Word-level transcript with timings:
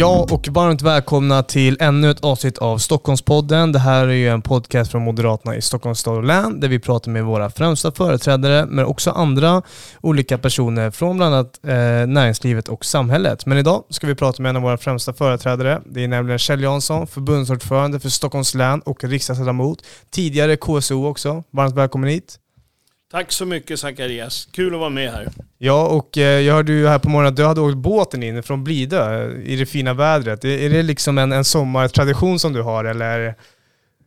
Ja, 0.00 0.26
och 0.30 0.48
varmt 0.48 0.82
välkomna 0.82 1.42
till 1.42 1.76
ännu 1.80 2.10
ett 2.10 2.24
avsnitt 2.24 2.58
av 2.58 2.78
Stockholmspodden. 2.78 3.72
Det 3.72 3.78
här 3.78 4.06
är 4.06 4.12
ju 4.12 4.28
en 4.28 4.42
podcast 4.42 4.90
från 4.90 5.02
Moderaterna 5.02 5.56
i 5.56 5.62
Stockholms 5.62 5.98
stad 5.98 6.16
och 6.16 6.24
län 6.24 6.60
där 6.60 6.68
vi 6.68 6.78
pratar 6.78 7.10
med 7.10 7.24
våra 7.24 7.50
främsta 7.50 7.92
företrädare 7.92 8.66
men 8.66 8.84
också 8.84 9.10
andra 9.10 9.62
olika 10.00 10.38
personer 10.38 10.90
från 10.90 11.16
bland 11.16 11.34
annat 11.34 11.60
eh, 11.64 12.06
näringslivet 12.06 12.68
och 12.68 12.84
samhället. 12.84 13.46
Men 13.46 13.58
idag 13.58 13.84
ska 13.90 14.06
vi 14.06 14.14
prata 14.14 14.42
med 14.42 14.50
en 14.50 14.56
av 14.56 14.62
våra 14.62 14.78
främsta 14.78 15.12
företrädare. 15.12 15.82
Det 15.86 16.04
är 16.04 16.08
nämligen 16.08 16.38
Kjell 16.38 16.62
Jansson, 16.62 17.06
förbundsordförande 17.06 18.00
för 18.00 18.08
Stockholms 18.08 18.54
län 18.54 18.80
och 18.80 19.04
riksdagsledamot. 19.04 19.78
Tidigare 20.10 20.56
KSO 20.56 21.06
också. 21.06 21.44
Varmt 21.50 21.74
välkommen 21.74 22.10
hit. 22.10 22.38
Tack 23.10 23.32
så 23.32 23.46
mycket 23.46 23.80
Zacharias. 23.80 24.48
Kul 24.52 24.74
att 24.74 24.80
vara 24.80 24.90
med 24.90 25.12
här. 25.12 25.28
Ja, 25.58 25.88
och 25.88 26.18
eh, 26.18 26.40
jag 26.40 26.54
hörde 26.54 26.72
ju 26.72 26.86
här 26.86 26.98
på 26.98 27.08
morgonen 27.08 27.32
att 27.32 27.36
du 27.36 27.44
hade 27.44 27.60
åkt 27.60 27.76
båten 27.76 28.22
in 28.22 28.42
från 28.42 28.64
Blidö 28.64 29.24
eh, 29.24 29.52
i 29.52 29.56
det 29.56 29.66
fina 29.66 29.94
vädret. 29.94 30.44
Är 30.44 30.70
det 30.70 30.82
liksom 30.82 31.18
en, 31.18 31.32
en 31.32 31.44
sommartradition 31.44 32.38
som 32.38 32.52
du 32.52 32.62
har 32.62 32.84
eller? 32.84 33.34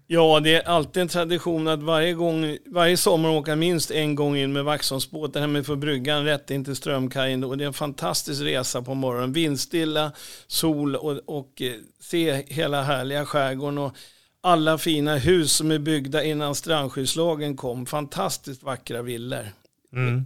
Ja, 0.07 0.39
det 0.39 0.55
är 0.55 0.67
alltid 0.67 1.01
en 1.01 1.07
tradition 1.07 1.67
att 1.67 1.83
varje, 1.83 2.13
gång, 2.13 2.57
varje 2.65 2.97
sommar 2.97 3.29
åka 3.29 3.55
minst 3.55 3.91
en 3.91 4.15
gång 4.15 4.37
in 4.37 4.53
med 4.53 4.63
Vaxholmsbåten 4.63 5.41
hemifrån 5.41 5.79
bryggan 5.79 6.25
rätt 6.25 6.51
in 6.51 6.65
till 6.65 6.75
Strömkajen. 6.75 7.43
Och 7.43 7.57
det 7.57 7.63
är 7.63 7.67
en 7.67 7.73
fantastisk 7.73 8.41
resa 8.41 8.81
på 8.81 8.93
morgonen. 8.93 9.33
Vindstilla, 9.33 10.11
sol 10.47 10.95
och, 10.95 11.19
och 11.25 11.61
eh, 11.61 11.73
se 11.99 12.43
hela 12.47 12.83
härliga 12.83 13.25
skärgården. 13.25 13.77
Och 13.77 13.95
alla 14.43 14.77
fina 14.77 15.17
hus 15.17 15.51
som 15.51 15.71
är 15.71 15.79
byggda 15.79 16.23
innan 16.23 16.55
strandskyddslagen 16.55 17.57
kom. 17.57 17.85
Fantastiskt 17.85 18.63
vackra 18.63 19.01
villor. 19.01 19.47
Mm. 19.93 20.25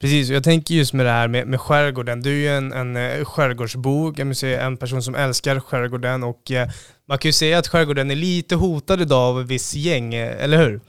Precis, 0.00 0.28
jag 0.28 0.44
tänker 0.44 0.74
just 0.74 0.92
med 0.92 1.06
det 1.06 1.12
här 1.12 1.28
med, 1.28 1.46
med 1.46 1.60
skärgården. 1.60 2.22
Du 2.22 2.30
är 2.30 2.34
ju 2.34 2.48
en, 2.48 2.72
en 2.72 2.96
eh, 2.96 3.24
skärgårdsbo, 3.24 4.12
en 4.42 4.76
person 4.76 5.02
som 5.02 5.14
älskar 5.14 5.60
skärgården 5.60 6.22
och 6.22 6.50
eh, 6.50 6.68
man 7.08 7.18
kan 7.18 7.28
ju 7.28 7.32
säga 7.32 7.58
att 7.58 7.68
skärgården 7.68 8.10
är 8.10 8.16
lite 8.16 8.54
hotad 8.54 9.00
idag 9.00 9.28
av 9.28 9.40
ett 9.40 9.46
visst 9.46 9.74
gäng, 9.74 10.14
eh, 10.14 10.44
eller 10.44 10.58
hur? 10.58 10.80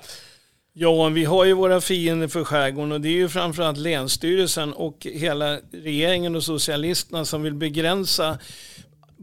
Ja, 0.74 1.10
vi 1.10 1.26
har 1.26 1.46
ju 1.46 1.54
våra 1.54 1.82
fiender 1.82 2.28
för 2.28 2.44
skärgården 2.44 2.92
och 2.92 3.02
det 3.02 3.10
är 3.10 3.14
ju 3.14 3.30
framförallt 3.30 3.78
Länsstyrelsen 3.78 4.74
och 4.74 5.08
hela 5.14 5.60
regeringen 5.72 6.36
och 6.36 6.44
socialisterna 6.44 7.26
som 7.26 7.44
vill 7.44 7.54
begränsa 7.54 8.38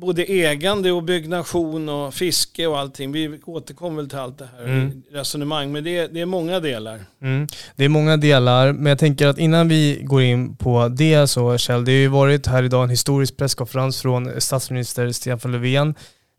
både 0.02 0.24
ägande 0.24 0.92
och 0.92 1.02
byggnation 1.02 1.88
och 1.88 2.14
fiske 2.14 2.66
och 2.66 2.78
allting. 2.78 3.12
Vi 3.12 3.40
återkommer 3.44 3.96
väl 3.96 4.08
till 4.08 4.18
allt 4.18 4.38
det 4.38 4.48
här 4.56 4.64
mm. 4.64 5.02
resonemang, 5.12 5.72
men 5.72 5.84
det 5.84 5.98
är, 5.98 6.08
det 6.08 6.20
är 6.20 6.26
många 6.26 6.60
delar. 6.60 7.00
Mm. 7.22 7.46
Det 7.76 7.84
är 7.84 7.88
många 7.88 8.16
delar, 8.16 8.72
men 8.72 8.86
jag 8.86 8.98
tänker 8.98 9.26
att 9.26 9.38
innan 9.38 9.68
vi 9.68 10.00
går 10.02 10.22
in 10.22 10.56
på 10.56 10.88
det 10.88 11.26
så 11.26 11.58
Kjell, 11.58 11.84
det 11.84 11.92
har 11.92 11.96
ju 11.96 12.08
varit 12.08 12.46
här 12.46 12.62
idag 12.62 12.84
en 12.84 12.90
historisk 12.90 13.36
presskonferens 13.36 14.02
från 14.02 14.40
statsminister 14.40 15.12
Stefan 15.12 15.52
Löfven 15.52 15.88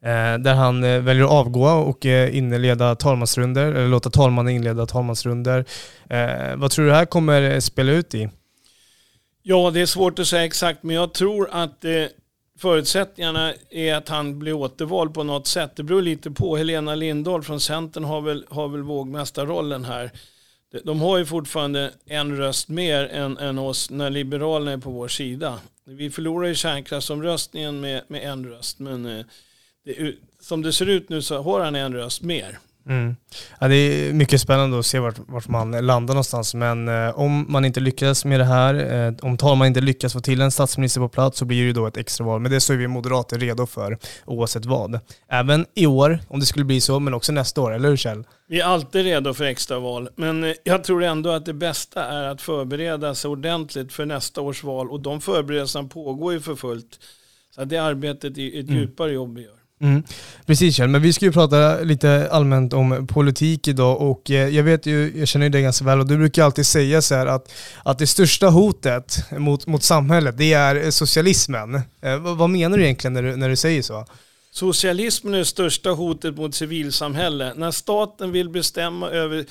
eh, 0.04 0.38
där 0.40 0.54
han 0.54 0.84
eh, 0.84 1.00
väljer 1.00 1.24
att 1.24 1.32
avgå 1.32 1.68
och 1.68 2.06
eh, 2.06 2.38
inleda 2.38 2.96
talmansrunder, 2.96 3.66
eller 3.66 3.88
låta 3.88 4.10
talmannen 4.10 4.54
inleda 4.54 4.86
talmansrunder. 4.86 5.66
Vad 6.56 6.72
tror 6.72 6.86
du 6.86 6.92
det 6.92 6.98
här 6.98 7.06
kommer 7.06 7.60
spela 7.60 7.92
ut 7.92 8.16
i? 8.16 8.30
Ja, 9.44 9.72
det 9.72 9.82
är 9.82 9.86
svårt 9.86 10.20
att 10.20 10.28
säga 10.28 10.46
exakt, 10.46 10.84
men 10.84 10.96
jag 10.96 11.14
tror 11.14 11.50
att 11.52 11.86
Förutsättningarna 12.64 13.54
är 13.70 13.96
att 13.96 14.10
han 14.10 14.40
blir 14.40 14.54
återvald 14.54 15.14
på 15.14 15.24
något 15.24 15.48
sätt. 15.48 15.76
Det 15.76 15.84
beror 15.84 16.02
lite 16.02 16.32
på. 16.32 16.58
Helena 16.58 16.96
Lindahl 16.96 17.44
från 17.44 17.60
Centern 17.60 18.04
har 18.04 18.22
väl, 18.22 18.46
har 18.50 18.68
väl 18.68 18.82
vågmästarrollen 18.82 19.86
här. 19.86 20.12
De 20.84 21.02
har 21.02 21.18
ju 21.18 21.26
fortfarande 21.26 21.92
en 22.06 22.38
röst 22.38 22.70
mer 22.70 23.08
än, 23.08 23.38
än 23.38 23.60
oss 23.60 23.90
när 23.90 24.10
Liberalerna 24.10 24.72
är 24.72 24.78
på 24.78 24.90
vår 24.90 25.08
sida. 25.08 25.60
Vi 25.86 26.10
förlorar 26.10 26.48
ju 26.48 26.56
kärnkraftsomröstningen 26.56 27.82
med, 27.82 28.02
med 28.08 28.24
en 28.24 28.46
röst, 28.46 28.80
men 28.80 29.06
eh, 29.06 29.26
det, 29.86 30.16
som 30.40 30.62
det 30.62 30.74
ser 30.74 30.90
ut 30.90 31.10
nu 31.10 31.22
så 31.22 31.42
har 31.42 31.60
han 31.60 31.76
en 31.76 31.94
röst 31.94 32.22
mer. 32.22 32.60
Mm. 32.90 33.16
Ja, 33.60 33.68
det 33.68 33.76
är 33.76 34.14
mycket 34.14 34.42
spännande 34.42 34.80
att 34.80 34.86
se 34.86 35.00
vart, 35.00 35.16
vart 35.28 35.48
man 35.48 35.72
landar 35.72 36.14
någonstans, 36.14 36.54
men 36.54 36.88
eh, 36.88 37.20
om 37.20 37.46
man 37.50 37.66
inte 37.66 37.80
lyckas 37.80 38.26
med 38.26 38.40
det 38.40 38.46
här, 38.46 39.06
eh, 39.08 39.14
om 39.22 39.38
talman 39.38 39.68
inte 39.68 39.82
lyckas 39.82 40.14
få 40.14 40.20
till 40.20 40.42
en 40.42 40.52
statsminister 40.52 41.02
på 41.02 41.10
plats 41.10 41.40
så 41.40 41.46
blir 41.46 41.62
det 41.62 41.68
ju 41.68 41.74
då 41.74 41.88
ett 41.88 41.98
extraval. 41.98 42.40
Men 42.42 42.52
det 42.52 42.62
så 42.62 42.74
är 42.74 42.78
vi 42.78 42.88
moderater 42.88 43.40
redo 43.40 43.66
för 43.66 43.98
oavsett 44.26 44.66
vad. 44.66 45.00
Även 45.30 45.66
i 45.76 45.86
år, 45.86 46.20
om 46.28 46.40
det 46.40 46.46
skulle 46.46 46.66
bli 46.66 46.82
så, 46.82 47.00
men 47.00 47.14
också 47.14 47.32
nästa 47.32 47.62
år, 47.62 47.74
eller 47.74 47.90
hur 47.90 47.98
Kjell? 47.98 48.24
Vi 48.48 48.60
är 48.60 48.66
alltid 48.66 49.04
redo 49.04 49.34
för 49.34 49.44
extraval, 49.44 50.10
men 50.16 50.44
eh, 50.44 50.54
jag 50.64 50.84
tror 50.84 51.04
ändå 51.04 51.30
att 51.30 51.46
det 51.46 51.54
bästa 51.54 52.04
är 52.04 52.24
att 52.24 52.42
förbereda 52.42 53.16
sig 53.16 53.30
ordentligt 53.30 53.94
för 53.94 54.06
nästa 54.06 54.42
års 54.42 54.64
val 54.64 54.90
och 54.90 55.00
de 55.00 55.22
förberedelserna 55.22 55.88
pågår 55.88 56.34
ju 56.34 56.40
för 56.40 56.56
fullt. 56.56 57.00
Så 57.56 57.66
det 57.66 57.78
arbetet 57.78 58.38
är 58.38 58.60
ett 58.60 58.70
mm. 58.70 58.80
djupare 58.80 59.12
jobb 59.12 59.36
vi 59.38 59.44
gör. 59.44 59.63
Mm. 59.84 60.04
Precis 60.46 60.76
Kjell, 60.76 60.90
men 60.90 61.02
vi 61.02 61.14
ska 61.14 61.26
ju 61.26 61.32
prata 61.32 61.80
lite 61.80 62.30
allmänt 62.32 62.74
om 62.74 63.08
politik 63.08 63.68
idag 63.68 64.02
och 64.02 64.32
eh, 64.32 64.50
jag 64.50 64.64
vet 64.64 64.86
ju, 64.86 65.14
jag 65.20 65.28
känner 65.28 65.46
ju 65.46 65.50
dig 65.50 65.62
ganska 65.62 65.86
väl 65.86 66.00
och 66.00 66.08
du 66.08 66.18
brukar 66.18 66.44
alltid 66.44 66.66
säga 66.66 67.02
så 67.02 67.16
här 67.16 67.26
att, 67.26 67.54
att 67.84 68.00
det 68.00 68.08
största 68.08 68.48
hotet 68.48 69.26
mot, 69.32 69.68
mot 69.68 69.84
samhället 69.84 70.38
det 70.38 70.54
är 70.54 70.92
socialismen. 70.92 71.76
Eh, 72.02 72.18
vad 72.18 72.50
menar 72.50 72.78
du 72.78 72.84
egentligen 72.84 73.14
när 73.14 73.24
du, 73.24 73.36
när 73.36 73.50
du 73.50 73.56
säger 73.56 73.82
så? 73.82 74.06
Socialismen 74.52 75.34
är 75.34 75.38
det 75.38 75.46
största 75.46 75.90
hotet 75.90 76.38
mot 76.38 76.56
civilsamhället. 76.56 77.58
När 77.58 77.72
staten 77.72 78.32
vill 78.32 78.50
bestämma 78.50 79.10
över 79.10 79.46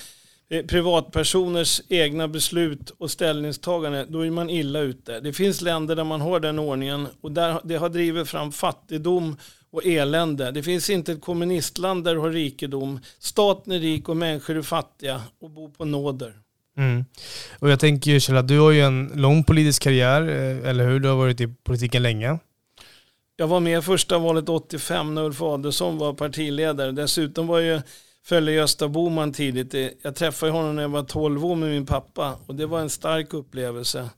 eh, 0.50 0.62
privatpersoners 0.66 1.80
egna 1.88 2.28
beslut 2.28 2.92
och 2.98 3.10
ställningstagande, 3.10 4.06
då 4.08 4.26
är 4.26 4.30
man 4.30 4.50
illa 4.50 4.80
ute. 4.80 5.20
Det 5.20 5.32
finns 5.32 5.60
länder 5.60 5.96
där 5.96 6.04
man 6.04 6.20
har 6.20 6.40
den 6.40 6.58
ordningen 6.58 7.06
och 7.20 7.32
där 7.32 7.60
det 7.64 7.76
har 7.76 7.88
drivit 7.88 8.28
fram 8.28 8.52
fattigdom 8.52 9.36
och 9.72 9.86
elände. 9.86 10.50
Det 10.50 10.62
finns 10.62 10.90
inte 10.90 11.12
ett 11.12 11.20
kommunistland 11.20 12.04
där 12.04 12.14
du 12.14 12.20
har 12.20 12.30
rikedom. 12.30 13.00
Staten 13.18 13.72
är 13.72 13.78
rik 13.78 14.08
och 14.08 14.16
människor 14.16 14.56
är 14.56 14.62
fattiga 14.62 15.22
och 15.40 15.50
bor 15.50 15.68
på 15.68 15.84
nåder. 15.84 16.34
Mm. 16.76 17.04
Och 17.58 17.70
jag 17.70 17.80
tänker 17.80 18.10
ju 18.10 18.20
Kjell, 18.20 18.46
du 18.46 18.58
har 18.58 18.70
ju 18.70 18.80
en 18.80 19.12
lång 19.14 19.44
politisk 19.44 19.82
karriär, 19.82 20.22
eh, 20.22 20.68
eller 20.70 20.88
hur? 20.88 21.00
Du 21.00 21.08
har 21.08 21.16
varit 21.16 21.40
i 21.40 21.48
politiken 21.64 22.02
länge. 22.02 22.38
Jag 23.36 23.46
var 23.46 23.60
med 23.60 23.78
i 23.78 23.82
första 23.82 24.18
valet 24.18 24.48
85 24.48 25.14
när 25.14 25.22
Ulf 25.22 25.42
Adelsohn 25.42 25.98
var 25.98 26.12
partiledare. 26.12 26.92
Dessutom 26.92 27.46
var 27.46 27.60
jag 27.60 27.82
följde 28.24 28.52
Gösta 28.52 28.88
Boman 28.88 29.32
tidigt. 29.32 29.74
Jag 30.02 30.14
träffade 30.14 30.52
honom 30.52 30.76
när 30.76 30.82
jag 30.82 30.88
var 30.88 31.02
12 31.02 31.44
år 31.44 31.56
med 31.56 31.70
min 31.70 31.86
pappa 31.86 32.38
och 32.46 32.54
det 32.54 32.66
var 32.66 32.80
en 32.80 32.90
stark 32.90 33.34
upplevelse. 33.34 34.10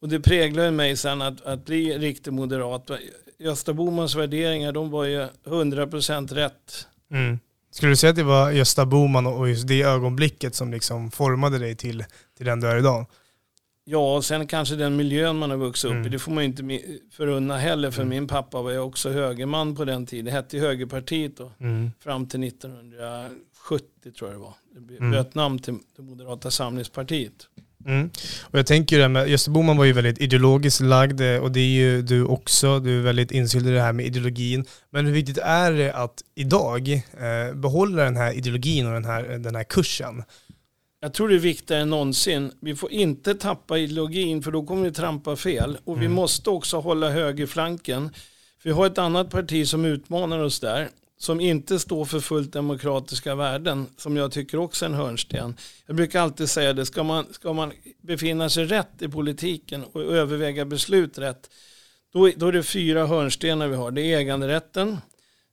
Och 0.00 0.08
det 0.08 0.20
präglade 0.20 0.70
mig 0.70 0.96
sen 0.96 1.22
att, 1.22 1.40
att 1.40 1.64
bli 1.64 1.98
riktig 1.98 2.32
moderat. 2.32 2.90
Gösta 3.38 3.72
Bomans 3.72 4.14
värderingar, 4.14 4.72
de 4.72 4.90
var 4.90 5.04
ju 5.04 5.26
100% 5.44 6.34
rätt. 6.34 6.86
Mm. 7.10 7.38
Skulle 7.70 7.92
du 7.92 7.96
säga 7.96 8.10
att 8.10 8.16
det 8.16 8.22
var 8.22 8.50
Gösta 8.50 8.86
Boman 8.86 9.26
och 9.26 9.48
just 9.48 9.68
det 9.68 9.82
ögonblicket 9.82 10.54
som 10.54 10.70
liksom 10.70 11.10
formade 11.10 11.58
dig 11.58 11.76
till, 11.76 12.04
till 12.36 12.46
den 12.46 12.60
du 12.60 12.66
är 12.66 12.78
idag? 12.78 13.06
Ja, 13.84 14.16
och 14.16 14.24
sen 14.24 14.46
kanske 14.46 14.74
den 14.74 14.96
miljön 14.96 15.36
man 15.36 15.50
har 15.50 15.56
vuxit 15.56 15.84
upp 15.84 15.92
mm. 15.92 16.06
i. 16.06 16.08
Det 16.08 16.18
får 16.18 16.32
man 16.32 16.44
inte 16.44 16.80
förunna 17.10 17.58
heller, 17.58 17.90
för 17.90 18.02
mm. 18.02 18.08
min 18.08 18.28
pappa 18.28 18.62
var 18.62 18.70
ju 18.70 18.78
också 18.78 19.10
högerman 19.10 19.76
på 19.76 19.84
den 19.84 20.06
tiden. 20.06 20.24
Det 20.24 20.30
hette 20.30 20.58
Högerpartiet 20.58 21.36
då, 21.36 21.52
mm. 21.60 21.90
fram 22.00 22.26
till 22.26 22.44
1970 22.44 24.12
tror 24.18 24.30
jag 24.30 24.40
det 24.40 24.42
var. 24.42 24.54
Det 24.74 24.80
bytte 24.80 25.04
mm. 25.04 25.24
namn 25.32 25.58
till, 25.58 25.78
till 25.94 26.04
Moderata 26.04 26.50
samlingspartiet. 26.50 27.48
Mm. 27.86 28.10
Och 28.42 28.58
jag 28.58 28.66
tänker 28.66 28.96
ju 28.96 29.02
det 29.02 29.08
med, 29.08 29.28
Gösta 29.28 29.50
Bohman 29.50 29.76
var 29.76 29.84
ju 29.84 29.92
väldigt 29.92 30.18
ideologiskt 30.18 30.80
lagd 30.80 31.20
eh, 31.20 31.36
och 31.36 31.52
det 31.52 31.60
är 31.60 31.68
ju 31.68 32.02
du 32.02 32.24
också, 32.24 32.80
du 32.80 32.98
är 32.98 33.02
väldigt 33.02 33.30
insylld 33.30 33.66
i 33.66 33.70
det 33.70 33.80
här 33.80 33.92
med 33.92 34.06
ideologin. 34.06 34.64
Men 34.90 35.06
hur 35.06 35.12
viktigt 35.12 35.38
är 35.38 35.72
det 35.72 35.92
att 35.92 36.22
idag 36.34 36.92
eh, 36.92 37.54
behålla 37.54 38.04
den 38.04 38.16
här 38.16 38.32
ideologin 38.32 38.86
och 38.86 38.92
den 38.92 39.04
här, 39.04 39.22
den 39.22 39.54
här 39.54 39.64
kursen? 39.64 40.22
Jag 41.00 41.14
tror 41.14 41.28
det 41.28 41.34
är 41.34 41.38
viktigare 41.38 41.82
än 41.82 41.90
någonsin. 41.90 42.52
Vi 42.60 42.74
får 42.74 42.92
inte 42.92 43.34
tappa 43.34 43.78
ideologin 43.78 44.42
för 44.42 44.50
då 44.50 44.66
kommer 44.66 44.84
vi 44.84 44.92
trampa 44.92 45.36
fel. 45.36 45.78
Och 45.84 45.92
mm. 45.92 46.00
vi 46.00 46.08
måste 46.08 46.50
också 46.50 46.80
hålla 46.80 47.10
högerflanken. 47.10 48.10
Vi 48.62 48.70
har 48.70 48.86
ett 48.86 48.98
annat 48.98 49.30
parti 49.30 49.68
som 49.68 49.84
utmanar 49.84 50.38
oss 50.38 50.60
där 50.60 50.88
som 51.20 51.40
inte 51.40 51.78
står 51.78 52.04
för 52.04 52.20
fullt 52.20 52.52
demokratiska 52.52 53.34
värden, 53.34 53.86
som 53.96 54.16
jag 54.16 54.32
tycker 54.32 54.58
också 54.58 54.84
är 54.84 54.88
en 54.88 54.94
hörnsten. 54.94 55.56
Jag 55.86 55.96
brukar 55.96 56.20
alltid 56.20 56.50
säga 56.50 56.72
det, 56.72 56.86
ska 56.86 57.02
man, 57.02 57.26
ska 57.30 57.52
man 57.52 57.72
befinna 58.00 58.50
sig 58.50 58.64
rätt 58.64 59.02
i 59.02 59.08
politiken 59.08 59.84
och 59.84 60.02
överväga 60.02 60.64
beslut 60.64 61.18
rätt, 61.18 61.50
då, 62.12 62.30
då 62.36 62.46
är 62.46 62.52
det 62.52 62.62
fyra 62.62 63.06
hörnstenar 63.06 63.68
vi 63.68 63.76
har. 63.76 63.90
Det 63.90 64.02
är 64.02 64.18
äganderätten, 64.18 64.98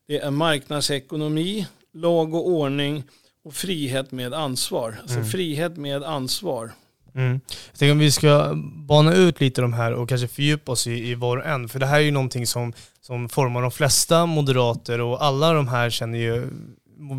det 0.07 0.19
är 0.19 0.31
marknadsekonomi, 0.31 1.67
lag 1.93 2.33
och 2.33 2.47
ordning 2.47 3.03
och 3.43 3.53
frihet 3.53 4.11
med 4.11 4.33
ansvar. 4.33 4.97
Alltså 5.01 5.17
mm. 5.17 5.29
frihet 5.29 5.77
med 5.77 6.03
ansvar. 6.03 6.71
Mm. 7.17 7.39
Jag 7.71 7.79
tänker 7.79 7.91
om 7.91 7.99
vi 7.99 8.11
ska 8.11 8.51
bana 8.87 9.13
ut 9.13 9.41
lite 9.41 9.61
de 9.61 9.73
här 9.73 9.93
och 9.93 10.09
kanske 10.09 10.27
fördjupa 10.27 10.71
oss 10.71 10.87
i, 10.87 11.09
i 11.09 11.15
var 11.15 11.37
och 11.37 11.45
en. 11.45 11.69
För 11.69 11.79
det 11.79 11.85
här 11.85 11.97
är 11.97 12.03
ju 12.03 12.11
någonting 12.11 12.47
som, 12.47 12.73
som 13.01 13.29
formar 13.29 13.61
de 13.61 13.71
flesta 13.71 14.25
moderater 14.25 15.01
och 15.01 15.23
alla 15.23 15.53
de 15.53 15.67
här 15.67 15.89
känner 15.89 16.17
ju 16.17 16.47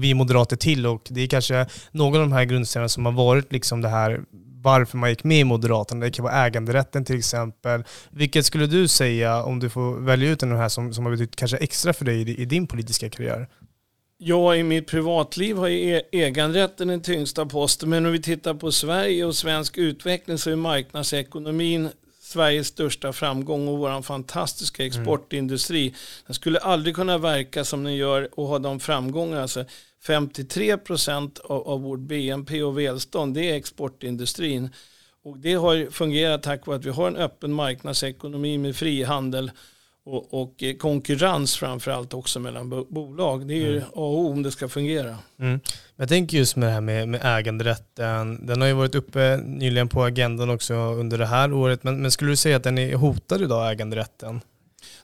vi 0.00 0.15
moderater 0.15 0.56
till 0.56 0.87
och 0.87 1.06
det 1.11 1.21
är 1.21 1.27
kanske 1.27 1.67
någon 1.91 2.15
av 2.15 2.21
de 2.21 2.33
här 2.33 2.45
grundstenarna 2.45 2.89
som 2.89 3.06
har 3.06 3.12
varit 3.12 3.53
liksom 3.53 3.81
det 3.81 3.89
här 3.89 4.21
varför 4.62 4.99
man 4.99 5.11
gick 5.11 5.25
med 5.25 5.41
i 5.41 5.45
Moderaterna. 5.45 6.05
Det 6.05 6.11
kan 6.11 6.23
vara 6.23 6.47
äganderätten 6.47 7.05
till 7.05 7.19
exempel. 7.19 7.85
Vilket 8.11 8.47
skulle 8.47 8.67
du 8.67 8.89
säga, 8.89 9.43
om 9.43 9.61
du 9.61 9.71
får 9.71 9.97
välja 10.01 10.31
ut 10.31 10.43
en 10.43 10.49
av 10.49 10.56
de 10.56 10.62
här 10.62 10.69
som, 10.69 10.94
som 10.94 11.05
har 11.05 11.12
betytt 11.12 11.37
kanske 11.37 11.56
extra 11.56 11.93
för 11.93 12.05
dig 12.05 12.31
i, 12.31 12.43
i 12.43 12.44
din 12.44 12.67
politiska 12.67 13.11
karriär? 13.11 13.49
Ja, 14.20 14.56
i 14.56 14.62
mitt 14.62 14.87
privatliv 14.87 15.56
har 15.56 15.69
e- 15.69 16.03
äganderätten 16.12 16.88
den 16.88 17.03
tyngsta 17.03 17.47
posten. 17.47 17.91
Men 17.91 18.06
om 18.06 18.12
vi 18.12 18.23
tittar 18.23 18.55
på 18.55 18.73
Sverige 18.73 19.25
och 19.25 19.37
svensk 19.37 19.79
utveckling 19.79 20.38
så 20.38 20.50
är 20.50 20.56
marknadsekonomin 20.56 21.88
Sveriges 22.20 22.67
största 22.67 23.12
framgång 23.12 23.69
och 23.69 23.79
vår 23.79 24.03
fantastiska 24.03 24.82
mm. 24.82 24.88
exportindustri. 24.93 25.94
Den 26.26 26.35
skulle 26.35 26.59
aldrig 26.59 26.94
kunna 26.94 27.19
verka 27.19 27.65
som 27.65 27.85
den 27.85 27.97
gör 27.97 28.29
och 28.32 28.47
ha 28.47 28.59
de 28.59 28.81
framgångarna. 28.81 29.43
Alltså 29.43 29.65
53 30.06 30.76
procent 30.76 31.38
av, 31.38 31.69
av 31.69 31.82
vårt 31.82 32.00
BNP 32.00 32.62
och 32.62 32.79
välstånd 32.79 33.35
det 33.35 33.50
är 33.50 33.55
exportindustrin. 33.55 34.70
Och 35.25 35.38
det 35.38 35.55
har 35.55 35.91
fungerat 35.91 36.43
tack 36.43 36.67
vare 36.67 36.76
att 36.76 36.85
vi 36.85 36.91
har 36.91 37.09
en 37.09 37.17
öppen 37.17 37.53
marknadsekonomi 37.53 38.59
med 38.59 38.76
frihandel 38.76 39.50
och, 40.08 40.43
och 40.43 40.64
konkurrens 40.78 41.56
framförallt 41.56 42.14
också 42.14 42.40
mellan 42.40 42.84
bolag. 42.88 43.49
Det 43.49 43.55
är 43.55 43.58
ju 43.58 43.76
mm. 43.76 43.88
A 43.88 43.90
och 43.93 44.19
O 44.19 44.32
om 44.32 44.43
det 44.43 44.50
ska 44.50 44.69
fungera. 44.69 45.16
Mm. 45.40 45.60
Jag 45.96 46.08
tänker 46.08 46.38
just 46.38 46.56
med 46.56 46.69
det 46.69 46.72
här 46.72 46.81
med, 46.81 47.08
med 47.08 47.20
äganderätten. 47.25 48.46
Den 48.46 48.60
har 48.60 48.69
ju 48.69 48.75
varit 48.75 48.94
uppe 48.94 49.40
nyligen 49.44 49.88
på 49.88 50.05
agendan 50.05 50.50
också 50.50 50.75
under 50.75 51.19
det 51.19 51.26
här 51.26 51.52
året. 51.52 51.84
Men, 51.84 52.02
men 52.02 52.10
skulle 52.10 52.31
du 52.31 52.37
säga 52.37 52.56
att 52.56 52.62
den 52.62 52.78
är 52.78 52.94
hotad 52.94 53.43
idag, 53.43 53.72
äganderätten? 53.72 54.40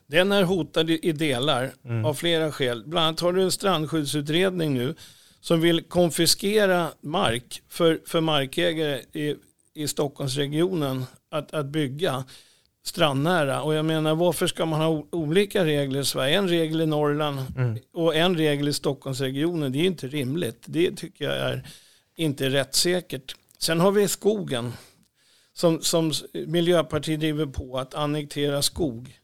Den 0.07 0.31
är 0.31 0.43
hotad 0.43 0.89
i 0.89 1.11
delar 1.11 1.71
mm. 1.85 2.05
av 2.05 2.13
flera 2.13 2.51
skäl. 2.51 2.83
Bland 2.85 3.07
annat 3.07 3.19
har 3.19 3.33
du 3.33 3.43
en 3.43 3.51
strandskyddsutredning 3.51 4.73
nu 4.73 4.95
som 5.41 5.61
vill 5.61 5.83
konfiskera 5.83 6.87
mark 7.01 7.61
för, 7.69 7.99
för 8.05 8.21
markägare 8.21 9.01
i, 9.13 9.35
i 9.73 9.87
Stockholmsregionen 9.87 11.05
att, 11.31 11.53
att 11.53 11.65
bygga 11.65 12.23
strandnära. 12.85 13.61
Och 13.61 13.73
jag 13.73 13.85
menar 13.85 14.15
varför 14.15 14.47
ska 14.47 14.65
man 14.65 14.81
ha 14.81 15.05
olika 15.11 15.65
regler 15.65 15.99
i 15.99 16.05
Sverige? 16.05 16.37
En 16.37 16.49
regel 16.49 16.81
i 16.81 16.85
Norrland 16.85 17.39
mm. 17.57 17.77
och 17.93 18.15
en 18.15 18.37
regel 18.37 18.67
i 18.67 18.73
Stockholmsregionen. 18.73 19.71
Det 19.71 19.79
är 19.79 19.85
inte 19.85 20.07
rimligt. 20.07 20.63
Det 20.65 20.91
tycker 20.91 21.25
jag 21.25 21.35
är 21.35 21.67
inte 22.15 22.49
rättssäkert. 22.49 23.35
Sen 23.57 23.79
har 23.79 23.91
vi 23.91 24.07
skogen 24.07 24.73
som, 25.53 25.81
som 25.81 26.11
Miljöpartiet 26.47 27.19
driver 27.19 27.45
på 27.45 27.77
att 27.77 27.93
annektera 27.93 28.61
skog 28.61 29.19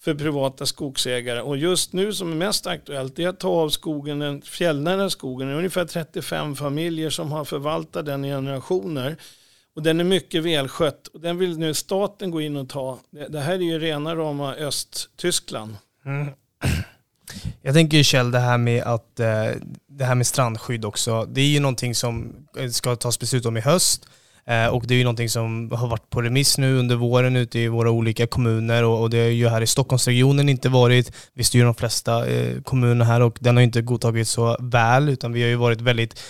för 0.00 0.14
privata 0.14 0.66
skogsägare. 0.66 1.40
Och 1.40 1.56
just 1.56 1.92
nu 1.92 2.12
som 2.12 2.32
är 2.32 2.36
mest 2.36 2.66
aktuellt 2.66 3.18
är 3.18 3.28
att 3.28 3.40
ta 3.40 3.48
av 3.48 3.68
skogen, 3.68 4.18
den 4.18 4.42
fjällnära 4.42 5.10
skogen. 5.10 5.48
Det 5.48 5.54
är 5.54 5.58
ungefär 5.58 5.84
35 5.84 6.56
familjer 6.56 7.10
som 7.10 7.32
har 7.32 7.44
förvaltat 7.44 8.06
den 8.06 8.24
i 8.24 8.28
generationer. 8.28 9.16
Och 9.76 9.82
den 9.82 10.00
är 10.00 10.04
mycket 10.04 10.44
välskött. 10.44 11.06
Och 11.06 11.20
den 11.20 11.38
vill 11.38 11.58
nu 11.58 11.74
staten 11.74 12.30
gå 12.30 12.40
in 12.40 12.56
och 12.56 12.68
ta. 12.68 12.98
Det, 13.10 13.28
det 13.28 13.40
här 13.40 13.54
är 13.54 13.58
ju 13.58 13.78
rena 13.78 14.16
rama 14.16 14.54
Östtyskland. 14.54 15.76
Mm. 16.04 16.28
Jag 17.62 17.74
tänker 17.74 17.96
ju 17.96 18.04
Kjell, 18.04 18.30
det 18.30 18.38
här 18.38 18.58
med 18.58 18.82
att 18.82 19.20
eh, 19.20 19.50
det 19.88 20.04
här 20.04 20.14
med 20.14 20.26
strandskydd 20.26 20.84
också. 20.84 21.24
Det 21.24 21.40
är 21.40 21.46
ju 21.46 21.60
någonting 21.60 21.94
som 21.94 22.32
eh, 22.58 22.68
ska 22.68 22.96
tas 22.96 23.18
beslut 23.18 23.46
om 23.46 23.56
i 23.56 23.60
höst. 23.60 24.06
Eh, 24.46 24.66
och 24.66 24.86
det 24.86 24.94
är 24.94 24.98
ju 24.98 25.04
någonting 25.04 25.28
som 25.28 25.70
har 25.70 25.88
varit 25.88 26.10
på 26.10 26.22
remiss 26.22 26.58
nu 26.58 26.78
under 26.78 26.96
våren 26.96 27.36
ute 27.36 27.58
i 27.58 27.68
våra 27.68 27.90
olika 27.90 28.26
kommuner 28.26 28.84
och, 28.84 29.10
det 29.10 29.18
är 29.18 29.28
ju 29.28 29.48
här 29.48 29.60
i 29.60 29.66
Stockholmsregionen 29.66 30.48
inte 30.48 30.68
varit. 30.68 31.12
Vi 31.34 31.44
styr 31.44 31.64
de 31.64 31.74
flesta 31.74 32.24
kommuner 32.64 33.04
här 33.04 33.20
och 33.20 33.38
den 33.40 33.56
har 33.56 33.62
inte 33.62 33.82
godtagits 33.82 34.30
så 34.30 34.56
väl 34.60 35.08
utan 35.08 35.32
vi 35.32 35.42
har 35.42 35.48
ju 35.48 35.56
varit 35.56 35.80
väldigt 35.80 36.20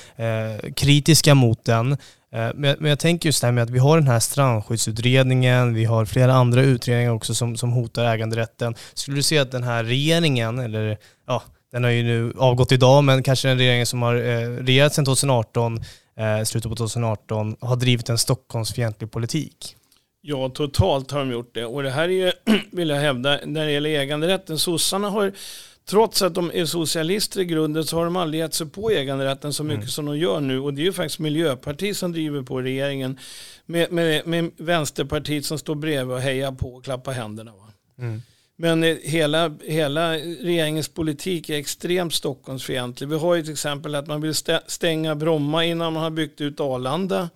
kritiska 0.75 1.35
mot 1.35 1.65
den. 1.65 1.97
Eh, 2.32 2.50
men 2.55 2.84
jag, 2.84 2.99
tänker 2.99 3.29
just 3.29 3.40
det 3.40 3.46
här 3.46 3.52
med 3.52 3.62
att 3.62 3.70
vi 3.70 3.79
har 3.79 3.96
den 3.99 4.06
här 4.06 4.20
strandskyddsutredningen, 4.20 5.75
vi 5.75 5.84
har 5.84 6.05
flera 6.05 6.32
andra 6.32 6.62
utredningar 6.62 7.12
också 7.12 7.34
som, 7.34 7.56
som 7.56 7.73
hotar 7.73 8.05
äganderätten. 8.05 8.75
Skulle 8.94 9.17
du 9.17 9.23
säga 9.23 9.43
att 9.43 9.50
den 9.52 9.62
här 9.62 9.84
regeringen, 9.84 10.58
eller 10.58 10.99
ja, 11.26 11.43
den 11.73 11.84
har 11.84 11.90
ju 11.90 12.02
nu 12.02 12.32
avgått 12.38 12.73
idag, 12.73 13.05
men 13.05 13.23
kanske 13.23 13.49
den 13.49 13.58
regeringen 13.58 13.87
som 13.87 14.02
har 14.02 14.14
eh, 14.14 14.49
regerat 14.49 14.94
sedan 14.94 15.05
2018 15.05 15.81
eh, 16.17 16.44
slutet 16.44 16.70
på 16.70 16.76
2018 16.76 17.56
har 17.61 17.76
drivit 17.76 18.08
en 18.08 18.19
Stockholmsfientlig 18.19 19.11
politik. 19.11 19.76
Ja, 20.20 20.49
totalt 20.49 21.11
har 21.11 21.19
de 21.19 21.31
gjort 21.31 21.55
det. 21.55 21.64
Och 21.64 21.82
det 21.82 21.90
här 21.90 22.02
är 22.02 22.08
ju, 22.08 22.32
vill 22.73 22.88
jag 22.88 22.96
hävda, 22.96 23.38
när 23.44 23.67
det 23.67 23.73
gäller 23.73 23.90
äganderätten. 23.90 24.58
Sossarna 24.58 25.11
har, 25.11 25.32
trots 25.84 26.23
att 26.23 26.34
de 26.34 26.50
är 26.55 26.64
socialister 26.64 27.40
i 27.40 27.44
grunden, 27.44 27.84
så 27.84 27.96
har 27.96 28.05
de 28.05 28.17
aldrig 28.17 28.40
gett 28.40 28.55
sig 28.55 28.67
på 28.67 28.90
äganderätten 28.90 29.52
så 29.52 29.64
mycket 29.64 29.79
mm. 29.79 29.88
som 29.88 30.06
de 30.06 30.19
gör 30.19 30.40
nu. 30.40 30.61
Och 30.61 30.75
det 30.75 30.82
är 30.82 30.84
ju 30.84 30.93
faktiskt 30.93 31.19
Miljöpartiet 31.19 31.96
som 31.96 32.12
driver 32.12 32.43
på 32.43 32.61
regeringen 32.61 33.19
med, 33.67 33.93
med, 33.93 34.26
med 34.26 34.50
Vänsterpartiet 34.56 35.44
som 35.44 35.58
står 35.58 35.75
bredvid 35.75 36.17
och 36.17 36.23
hejar 36.23 36.52
på 36.52 36.75
och 36.75 36.84
klappar 36.84 37.12
händerna. 37.12 37.52
Mm. 37.99 38.23
Men 38.56 38.84
eh, 38.84 38.96
hela, 39.02 39.56
hela 39.64 40.12
regeringens 40.17 40.88
politik 40.88 41.49
är 41.49 41.58
extremt 41.58 42.14
Stockholmsfientlig. 42.14 43.08
Vi 43.08 43.19
har 43.19 43.35
ju 43.35 43.43
till 43.43 43.52
exempel 43.52 43.94
att 43.94 44.06
man 44.06 44.20
vill 44.20 44.35
stänga 44.67 45.14
Bromma 45.14 45.64
innan 45.64 45.93
man 45.93 46.02
har 46.02 46.11
byggt 46.11 46.40
ut 46.40 46.61
Arlanda. 46.61 47.31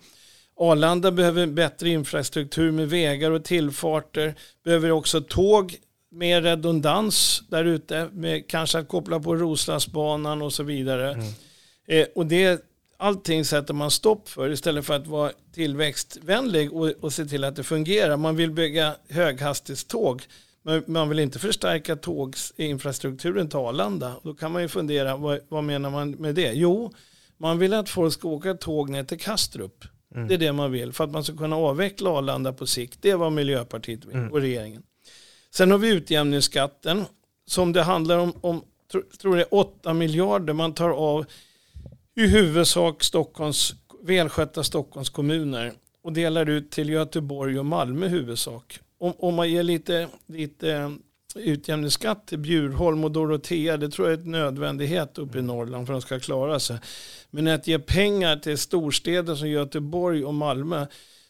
Arlanda 0.59 1.11
behöver 1.11 1.47
bättre 1.47 1.89
infrastruktur 1.89 2.71
med 2.71 2.89
vägar 2.89 3.31
och 3.31 3.43
tillfarter. 3.43 4.35
Behöver 4.63 4.91
också 4.91 5.21
tåg 5.21 5.75
med 6.17 6.43
redundans 6.43 7.43
där 7.49 7.65
ute. 7.65 8.09
Med 8.13 8.47
kanske 8.47 8.79
att 8.79 8.87
koppla 8.87 9.19
på 9.19 9.35
Roslagsbanan 9.35 10.41
och 10.41 10.53
så 10.53 10.63
vidare. 10.63 11.11
Mm. 11.11 11.25
Eh, 11.87 12.07
och 12.15 12.25
det, 12.25 12.65
allting 12.97 13.45
sätter 13.45 13.73
man 13.73 13.91
stopp 13.91 14.29
för 14.29 14.49
istället 14.49 14.85
för 14.85 14.93
att 14.93 15.07
vara 15.07 15.31
tillväxtvänlig 15.53 16.73
och, 16.73 16.91
och 17.01 17.13
se 17.13 17.25
till 17.25 17.43
att 17.43 17.55
det 17.55 17.63
fungerar. 17.63 18.17
Man 18.17 18.35
vill 18.35 18.51
bygga 18.51 18.95
höghastighetståg 19.09 20.21
men 20.67 20.83
man 20.87 21.09
vill 21.09 21.19
inte 21.19 21.39
förstärka 21.39 21.95
tåginfrastrukturen 21.95 23.49
till 23.49 23.57
Arlanda. 23.57 24.15
Då 24.23 24.33
kan 24.33 24.51
man 24.51 24.61
ju 24.61 24.67
fundera, 24.67 25.17
vad, 25.17 25.39
vad, 25.49 25.63
menar 25.63 25.89
man 25.89 26.11
med 26.11 26.35
det? 26.35 26.51
Jo, 26.53 26.93
man 27.37 27.59
vill 27.59 27.73
att 27.73 27.89
folk 27.89 28.13
ska 28.13 28.27
åka 28.27 28.53
tåg 28.53 28.89
ner 28.89 29.03
till 29.03 29.19
Kastrup. 29.19 29.85
Mm. 30.15 30.27
Det 30.27 30.33
är 30.33 30.37
det 30.37 30.53
man 30.53 30.71
vill, 30.71 30.93
för 30.93 31.03
att 31.03 31.11
man 31.11 31.23
ska 31.23 31.37
kunna 31.37 31.55
avveckla 31.55 32.09
Arlanda 32.09 32.53
på 32.53 32.67
sikt. 32.67 32.99
Det 33.01 33.09
är 33.09 33.15
vad 33.15 33.31
Miljöpartiet 33.31 34.05
vill 34.05 34.15
mm. 34.15 34.31
och 34.31 34.41
regeringen. 34.41 34.83
Sen 35.51 35.71
har 35.71 35.77
vi 35.77 35.89
utjämningsskatten 35.89 37.05
som 37.45 37.73
det 37.73 37.83
handlar 37.83 38.17
om, 38.17 38.33
om 38.41 38.63
tror 39.21 39.39
är 39.39 39.53
8 39.53 39.93
miljarder 39.93 40.53
man 40.53 40.73
tar 40.73 40.89
av 40.89 41.25
i 42.15 42.27
huvudsak 42.27 43.03
Stockholms, 43.03 43.73
välskötta 44.03 44.63
Stockholms 44.63 45.09
kommuner 45.09 45.73
och 46.03 46.13
delar 46.13 46.49
ut 46.49 46.71
till 46.71 46.89
Göteborg 46.89 47.59
och 47.59 47.65
Malmö 47.65 48.05
i 48.05 48.09
huvudsak 48.09 48.79
om, 48.99 49.13
om 49.17 49.35
man 49.35 49.49
ger 49.49 49.63
lite, 49.63 50.07
lite 50.27 50.71
eh, 50.71 50.91
utjämningsskatt 51.35 52.27
till 52.27 52.39
Bjurholm 52.39 53.03
och 53.03 53.11
Dorotea, 53.11 53.77
det 53.77 53.89
tror 53.89 54.09
jag 54.09 54.19
är 54.19 54.23
en 54.23 54.31
nödvändighet 54.31 55.17
uppe 55.17 55.39
i 55.39 55.41
Norrland 55.41 55.87
för 55.87 55.93
att 55.93 56.01
de 56.01 56.05
ska 56.05 56.19
klara 56.19 56.59
sig. 56.59 56.77
Men 57.29 57.47
att 57.47 57.67
ge 57.67 57.79
pengar 57.79 58.35
till 58.35 58.57
storstäder 58.57 59.35
som 59.35 59.49
Göteborg 59.49 60.25
och 60.25 60.33
Malmö, 60.33 60.85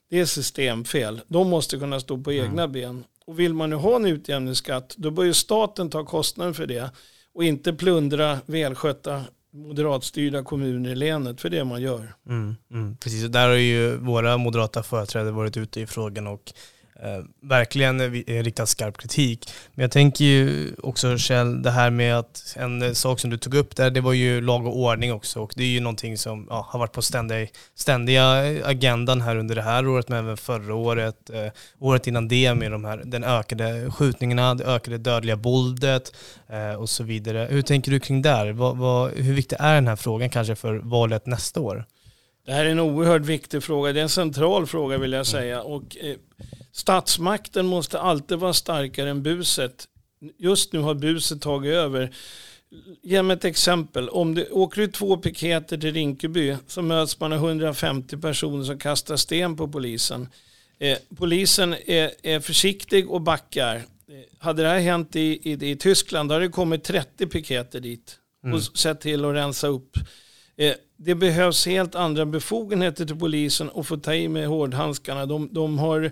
det 0.09 0.19
är 0.19 0.25
systemfel. 0.25 1.21
De 1.27 1.49
måste 1.49 1.77
kunna 1.77 1.99
stå 1.99 2.17
på 2.17 2.33
egna 2.33 2.63
mm. 2.63 2.71
ben. 2.71 3.03
Och 3.27 3.39
vill 3.39 3.53
man 3.53 3.69
nu 3.69 3.75
ha 3.75 3.95
en 3.95 4.05
utjämningsskatt, 4.05 4.95
då 4.97 5.11
bör 5.11 5.23
ju 5.23 5.33
staten 5.33 5.89
ta 5.89 6.05
kostnaden 6.05 6.53
för 6.53 6.67
det 6.67 6.91
och 7.33 7.43
inte 7.43 7.73
plundra 7.73 8.39
välskötta 8.45 9.23
moderatstyrda 9.53 10.43
kommuner 10.43 10.89
i 10.89 10.95
länet, 10.95 11.41
för 11.41 11.49
det 11.49 11.63
man 11.63 11.81
gör. 11.81 12.13
Mm, 12.29 12.55
mm, 12.71 12.97
precis, 12.97 13.23
och 13.23 13.31
där 13.31 13.47
har 13.47 13.55
ju 13.55 13.97
våra 13.97 14.37
moderata 14.37 14.83
företrädare 14.83 15.31
varit 15.31 15.57
ute 15.57 15.81
i 15.81 15.87
frågan 15.87 16.27
och 16.27 16.53
Eh, 17.03 17.23
verkligen 17.41 18.01
eh, 18.01 18.43
riktat 18.43 18.69
skarp 18.69 18.97
kritik. 18.97 19.49
Men 19.73 19.83
jag 19.83 19.91
tänker 19.91 20.25
ju 20.25 20.71
också 20.83 21.17
Kjell, 21.17 21.61
det 21.61 21.71
här 21.71 21.89
med 21.89 22.17
att 22.17 22.55
en 22.55 22.81
eh, 22.81 22.91
sak 22.91 23.19
som 23.19 23.29
du 23.29 23.37
tog 23.37 23.53
upp 23.53 23.75
där, 23.75 23.89
det 23.89 24.01
var 24.01 24.13
ju 24.13 24.41
lag 24.41 24.67
och 24.67 24.77
ordning 24.77 25.13
också 25.13 25.41
och 25.41 25.53
det 25.55 25.63
är 25.63 25.67
ju 25.67 25.79
någonting 25.79 26.17
som 26.17 26.47
ja, 26.49 26.67
har 26.69 26.79
varit 26.79 26.91
på 26.91 27.01
ständiga, 27.01 27.47
ständiga 27.75 28.25
agendan 28.65 29.21
här 29.21 29.35
under 29.35 29.55
det 29.55 29.61
här 29.61 29.87
året 29.87 30.09
men 30.09 30.19
även 30.19 30.37
förra 30.37 30.75
året, 30.75 31.29
eh, 31.29 31.51
året 31.79 32.07
innan 32.07 32.27
det 32.27 32.53
med 32.53 32.71
de 32.71 32.85
här, 32.85 33.01
den 33.05 33.23
ökade 33.23 33.91
skjutningarna, 33.91 34.55
det 34.55 34.65
ökade 34.65 34.97
dödliga 34.97 35.35
våldet 35.35 36.15
eh, 36.49 36.73
och 36.73 36.89
så 36.89 37.03
vidare. 37.03 37.47
Hur 37.51 37.61
tänker 37.61 37.91
du 37.91 37.99
kring 37.99 38.21
det? 38.21 38.53
Vad, 38.53 38.77
vad, 38.77 39.11
hur 39.11 39.33
viktig 39.33 39.57
är 39.59 39.75
den 39.75 39.87
här 39.87 39.95
frågan 39.95 40.29
kanske 40.29 40.55
för 40.55 40.75
valet 40.75 41.25
nästa 41.25 41.59
år? 41.59 41.85
Det 42.47 42.53
här 42.53 42.65
är 42.65 42.69
en 42.69 42.79
oerhört 42.79 43.25
viktig 43.25 43.63
fråga. 43.63 43.93
Det 43.93 43.99
är 43.99 44.03
en 44.03 44.09
central 44.09 44.67
fråga 44.67 44.97
vill 44.97 45.11
jag 45.11 45.27
säga. 45.27 45.61
Och, 45.61 45.97
eh, 45.97 46.15
Statsmakten 46.71 47.65
måste 47.65 47.99
alltid 47.99 48.37
vara 48.37 48.53
starkare 48.53 49.09
än 49.09 49.23
buset. 49.23 49.87
Just 50.37 50.73
nu 50.73 50.79
har 50.79 50.93
buset 50.93 51.41
tagit 51.41 51.73
över. 51.73 52.11
Ge 53.01 53.23
mig 53.23 53.37
ett 53.37 53.45
exempel. 53.45 54.09
Om 54.09 54.35
du 54.35 54.45
åker 54.49 54.81
du 54.81 54.87
två 54.87 55.17
piketer 55.17 55.77
till 55.77 55.93
Rinkeby 55.93 56.55
så 56.67 56.81
möts 56.81 57.19
man 57.19 57.33
av 57.33 57.39
150 57.39 58.17
personer 58.17 58.63
som 58.63 58.79
kastar 58.79 59.17
sten 59.17 59.57
på 59.57 59.67
polisen. 59.67 60.29
Eh, 60.79 60.97
polisen 61.17 61.75
är, 61.85 62.11
är, 62.23 62.39
försiktig 62.39 63.09
och 63.11 63.21
backar. 63.21 63.75
Eh, 63.75 63.83
hade 64.39 64.63
det 64.63 64.69
här 64.69 64.79
hänt 64.79 65.15
i, 65.15 65.51
i, 65.51 65.71
i 65.71 65.75
Tyskland 65.75 66.31
hade 66.31 66.45
det 66.45 66.51
kommit 66.51 66.83
30 66.83 67.27
piketer 67.27 67.79
dit 67.79 68.19
och 68.43 68.49
mm. 68.49 68.61
sett 68.61 69.01
till 69.01 69.25
att 69.25 69.35
rensa 69.35 69.67
upp. 69.67 69.97
Eh, 70.57 70.73
det 70.97 71.15
behövs 71.15 71.65
helt 71.65 71.95
andra 71.95 72.25
befogenheter 72.25 73.05
till 73.05 73.19
polisen 73.19 73.69
att 73.75 73.87
få 73.87 73.97
ta 73.97 74.13
i 74.13 74.27
med 74.27 74.47
hårdhandskarna. 74.47 75.25
De, 75.25 75.49
de, 75.51 75.79
har, 75.79 76.11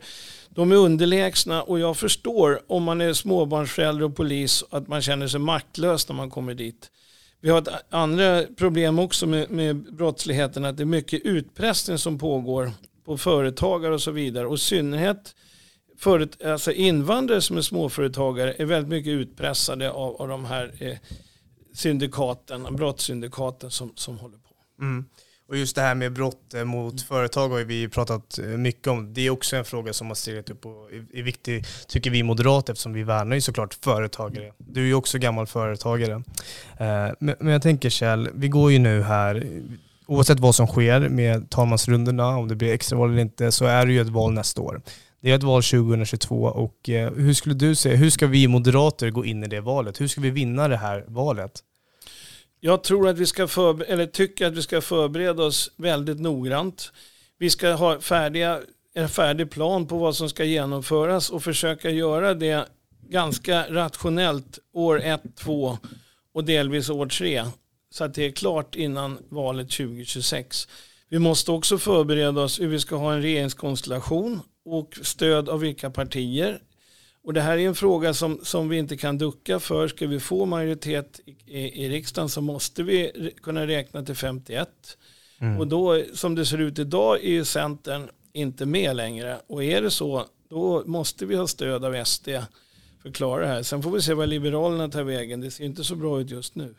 de 0.49 0.71
är 0.71 0.75
underlägsna 0.75 1.63
och 1.63 1.79
jag 1.79 1.97
förstår 1.97 2.61
om 2.67 2.83
man 2.83 3.01
är 3.01 3.13
småbarnsförälder 3.13 4.05
och 4.05 4.15
polis 4.15 4.63
att 4.69 4.87
man 4.87 5.01
känner 5.01 5.27
sig 5.27 5.39
maktlös 5.39 6.09
när 6.09 6.15
man 6.15 6.29
kommer 6.29 6.53
dit. 6.53 6.91
Vi 7.41 7.49
har 7.49 7.61
ett 7.61 7.69
andra 7.89 8.43
problem 8.57 8.99
också 8.99 9.27
med, 9.27 9.49
med 9.49 9.95
brottsligheten, 9.95 10.65
att 10.65 10.77
det 10.77 10.83
är 10.83 10.85
mycket 10.85 11.21
utpressning 11.25 11.97
som 11.97 12.17
pågår 12.17 12.71
på 13.05 13.17
företagare 13.17 13.93
och 13.93 14.01
så 14.01 14.11
vidare. 14.11 14.47
Och 14.47 14.55
i 14.55 14.57
synnerhet 14.57 15.35
förut, 15.97 16.41
alltså 16.45 16.71
invandrare 16.71 17.41
som 17.41 17.57
är 17.57 17.61
småföretagare 17.61 18.53
är 18.57 18.65
väldigt 18.65 18.89
mycket 18.89 19.11
utpressade 19.11 19.91
av, 19.91 20.21
av 20.21 20.27
de 20.27 20.45
här 20.45 20.71
eh, 20.79 20.97
syndikaten, 21.75 22.75
brottssyndikaten 22.75 23.71
som, 23.71 23.91
som 23.95 24.17
håller 24.17 24.37
på. 24.37 24.83
Mm. 24.83 25.05
Och 25.47 25.57
just 25.57 25.75
det 25.75 25.81
här 25.81 25.95
med 25.95 26.13
brott 26.13 26.53
eh, 26.53 26.63
mot 26.63 27.01
företag 27.01 27.49
har 27.49 27.59
vi 27.59 27.89
pratat 27.89 28.39
eh, 28.39 28.45
mycket 28.45 28.87
om. 28.87 29.13
Det 29.13 29.21
är 29.21 29.29
också 29.29 29.55
en 29.55 29.65
fråga 29.65 29.93
som 29.93 30.07
har 30.07 30.15
stigit 30.15 30.49
upp 30.49 30.65
och 30.65 30.91
är 31.13 31.23
viktig, 31.23 31.65
tycker 31.87 32.11
vi 32.11 32.23
moderater, 32.23 32.73
eftersom 32.73 32.93
vi 32.93 33.03
värnar 33.03 33.35
ju 33.35 33.41
såklart 33.41 33.73
företagare. 33.73 34.51
Du 34.57 34.81
är 34.81 34.85
ju 34.85 34.93
också 34.93 35.17
gammal 35.17 35.47
företagare. 35.47 36.23
Eh, 36.77 37.11
men 37.19 37.47
jag 37.47 37.61
tänker 37.61 37.89
Kjell, 37.89 38.29
vi 38.33 38.47
går 38.47 38.71
ju 38.71 38.79
nu 38.79 39.01
här, 39.01 39.47
oavsett 40.05 40.39
vad 40.39 40.55
som 40.55 40.67
sker 40.67 41.09
med 41.09 41.49
talmansrundorna, 41.49 42.37
om 42.37 42.47
det 42.47 42.55
blir 42.55 42.73
extraval 42.73 43.09
eller 43.09 43.21
inte, 43.21 43.51
så 43.51 43.65
är 43.65 43.85
det 43.85 43.93
ju 43.93 44.01
ett 44.01 44.09
val 44.09 44.33
nästa 44.33 44.61
år. 44.61 44.81
Det 45.25 45.31
är 45.31 45.35
ett 45.35 45.43
val 45.43 45.63
2022 45.63 46.43
och 46.43 46.89
eh, 46.89 47.13
hur 47.13 47.33
skulle 47.33 47.55
du 47.55 47.75
säga, 47.75 47.95
hur 47.95 48.09
ska 48.09 48.27
vi 48.27 48.47
moderater 48.47 49.09
gå 49.09 49.25
in 49.25 49.43
i 49.43 49.47
det 49.47 49.61
valet? 49.61 50.01
Hur 50.01 50.07
ska 50.07 50.21
vi 50.21 50.29
vinna 50.29 50.67
det 50.67 50.77
här 50.77 51.05
valet? 51.07 51.51
Jag 52.59 52.83
tror 52.83 53.09
att 53.09 53.17
vi 53.17 53.25
ska 53.25 53.47
förbereda, 53.47 53.93
eller 53.93 54.05
tycker 54.05 54.47
att 54.47 54.53
vi 54.53 54.61
ska 54.61 54.81
förbereda 54.81 55.43
oss 55.43 55.71
väldigt 55.77 56.19
noggrant. 56.19 56.91
Vi 57.37 57.49
ska 57.49 57.73
ha 57.73 57.99
färdiga, 57.99 58.59
en 58.93 59.09
färdig 59.09 59.51
plan 59.51 59.87
på 59.87 59.97
vad 59.97 60.15
som 60.15 60.29
ska 60.29 60.43
genomföras 60.43 61.29
och 61.29 61.43
försöka 61.43 61.89
göra 61.89 62.33
det 62.33 62.65
ganska 63.09 63.65
rationellt 63.69 64.59
år 64.73 65.01
ett, 65.03 65.23
två 65.35 65.77
och 66.33 66.43
delvis 66.43 66.89
år 66.89 67.05
3. 67.05 67.43
Så 67.89 68.03
att 68.03 68.13
det 68.13 68.25
är 68.25 68.31
klart 68.31 68.75
innan 68.75 69.17
valet 69.29 69.71
2026. 69.71 70.67
Vi 71.09 71.19
måste 71.19 71.51
också 71.51 71.77
förbereda 71.77 72.41
oss 72.41 72.59
hur 72.59 72.67
vi 72.67 72.79
ska 72.79 72.95
ha 72.95 73.13
en 73.13 73.21
regeringskonstellation 73.21 74.41
och 74.65 74.99
stöd 75.01 75.49
av 75.49 75.59
vilka 75.59 75.89
partier. 75.89 76.61
Och 77.23 77.33
det 77.33 77.41
här 77.41 77.57
är 77.57 77.67
en 77.67 77.75
fråga 77.75 78.13
som, 78.13 78.39
som 78.43 78.69
vi 78.69 78.77
inte 78.77 78.97
kan 78.97 79.17
ducka 79.17 79.59
för. 79.59 79.87
Ska 79.87 80.07
vi 80.07 80.19
få 80.19 80.45
majoritet 80.45 81.19
i, 81.45 81.85
i, 81.85 81.89
riksdagen 81.89 82.29
så 82.29 82.41
måste 82.41 82.83
vi 82.83 83.31
kunna 83.43 83.67
räkna 83.67 84.03
till 84.03 84.15
51. 84.15 84.69
Mm. 85.39 85.59
Och 85.59 85.67
då, 85.67 86.03
som 86.13 86.35
det 86.35 86.45
ser 86.45 86.57
ut 86.57 86.79
idag, 86.79 87.23
är 87.23 87.43
Centern 87.43 88.09
inte 88.33 88.65
med 88.65 88.95
längre. 88.95 89.39
Och 89.47 89.63
är 89.63 89.81
det 89.81 89.91
så, 89.91 90.25
då 90.49 90.83
måste 90.85 91.25
vi 91.25 91.35
ha 91.35 91.47
stöd 91.47 91.85
av 91.85 92.05
SD 92.05 92.29
för 93.01 93.09
att 93.09 93.15
klara 93.15 93.41
det 93.41 93.47
här. 93.47 93.63
Sen 93.63 93.83
får 93.83 93.91
vi 93.91 94.01
se 94.01 94.13
vad 94.13 94.29
Liberalerna 94.29 94.89
tar 94.89 95.03
vägen. 95.03 95.41
Det 95.41 95.51
ser 95.51 95.63
inte 95.65 95.83
så 95.83 95.95
bra 95.95 96.21
ut 96.21 96.31
just 96.31 96.55
nu. 96.55 96.75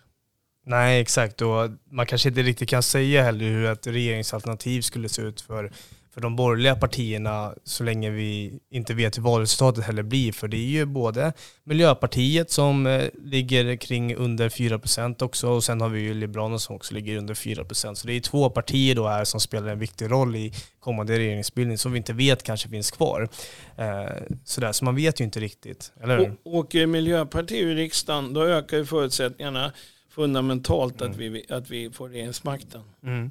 Nej, 0.67 1.01
exakt. 1.01 1.43
Och 1.43 1.71
man 1.91 2.07
kanske 2.07 2.29
inte 2.29 2.43
riktigt 2.43 2.69
kan 2.69 2.83
säga 2.83 3.23
heller 3.23 3.45
hur 3.45 3.65
ett 3.65 3.87
regeringsalternativ 3.87 4.83
skulle 4.83 5.09
se 5.09 5.23
ut 5.23 5.41
för 5.41 5.73
för 6.17 6.21
de 6.21 6.37
borgerliga 6.37 6.77
partierna 6.77 7.55
så 7.65 7.85
länge 7.85 8.11
vi 8.11 8.59
inte 8.71 8.95
vet 8.95 9.19
hur 9.19 9.23
valresultatet 9.23 9.85
heller 9.85 10.03
blir. 10.03 10.33
För 10.33 10.49
det 10.49 10.57
är 10.57 10.69
ju 10.69 10.85
både 10.85 11.33
Miljöpartiet 11.65 12.51
som 12.51 12.87
eh, 12.87 13.05
ligger 13.25 13.77
kring 13.77 14.15
under 14.15 14.49
4% 14.49 15.23
också 15.23 15.49
och 15.49 15.65
sen 15.65 15.81
har 15.81 15.89
vi 15.89 16.01
ju 16.01 16.15
Liberalerna 16.15 16.59
som 16.59 16.77
också 16.77 16.95
ligger 16.95 17.17
under 17.17 17.35
4%. 17.35 17.95
Så 17.95 18.07
det 18.07 18.13
är 18.13 18.21
två 18.21 18.51
partier 18.51 18.95
då 18.95 19.09
här 19.09 19.25
som 19.25 19.41
spelar 19.41 19.69
en 19.69 19.79
viktig 19.79 20.11
roll 20.11 20.37
i 20.37 20.53
kommande 20.81 21.19
regeringsbildning 21.19 21.79
som 21.79 21.93
vi 21.93 21.99
inte 21.99 22.13
vet 22.13 22.43
kanske 22.43 22.69
finns 22.69 22.91
kvar. 22.91 23.29
Eh, 23.77 24.07
sådär, 24.45 24.73
så 24.73 24.85
man 24.85 24.97
vet 24.97 25.21
ju 25.21 25.25
inte 25.25 25.41
riktigt, 25.41 25.93
eller 26.03 26.19
hur? 26.19 26.37
Åker 26.45 26.87
Miljöpartiet 26.87 27.63
i 27.63 27.75
riksdagen, 27.75 28.35
då 28.35 28.45
ökar 28.45 28.77
ju 28.77 28.87
förutsättningarna 28.87 29.73
fundamentalt 30.11 31.01
mm. 31.01 31.13
att, 31.13 31.19
vi, 31.19 31.45
att 31.49 31.71
vi 31.71 31.91
får 31.91 32.09
regeringsmakten. 32.09 32.81
Mm. 33.03 33.31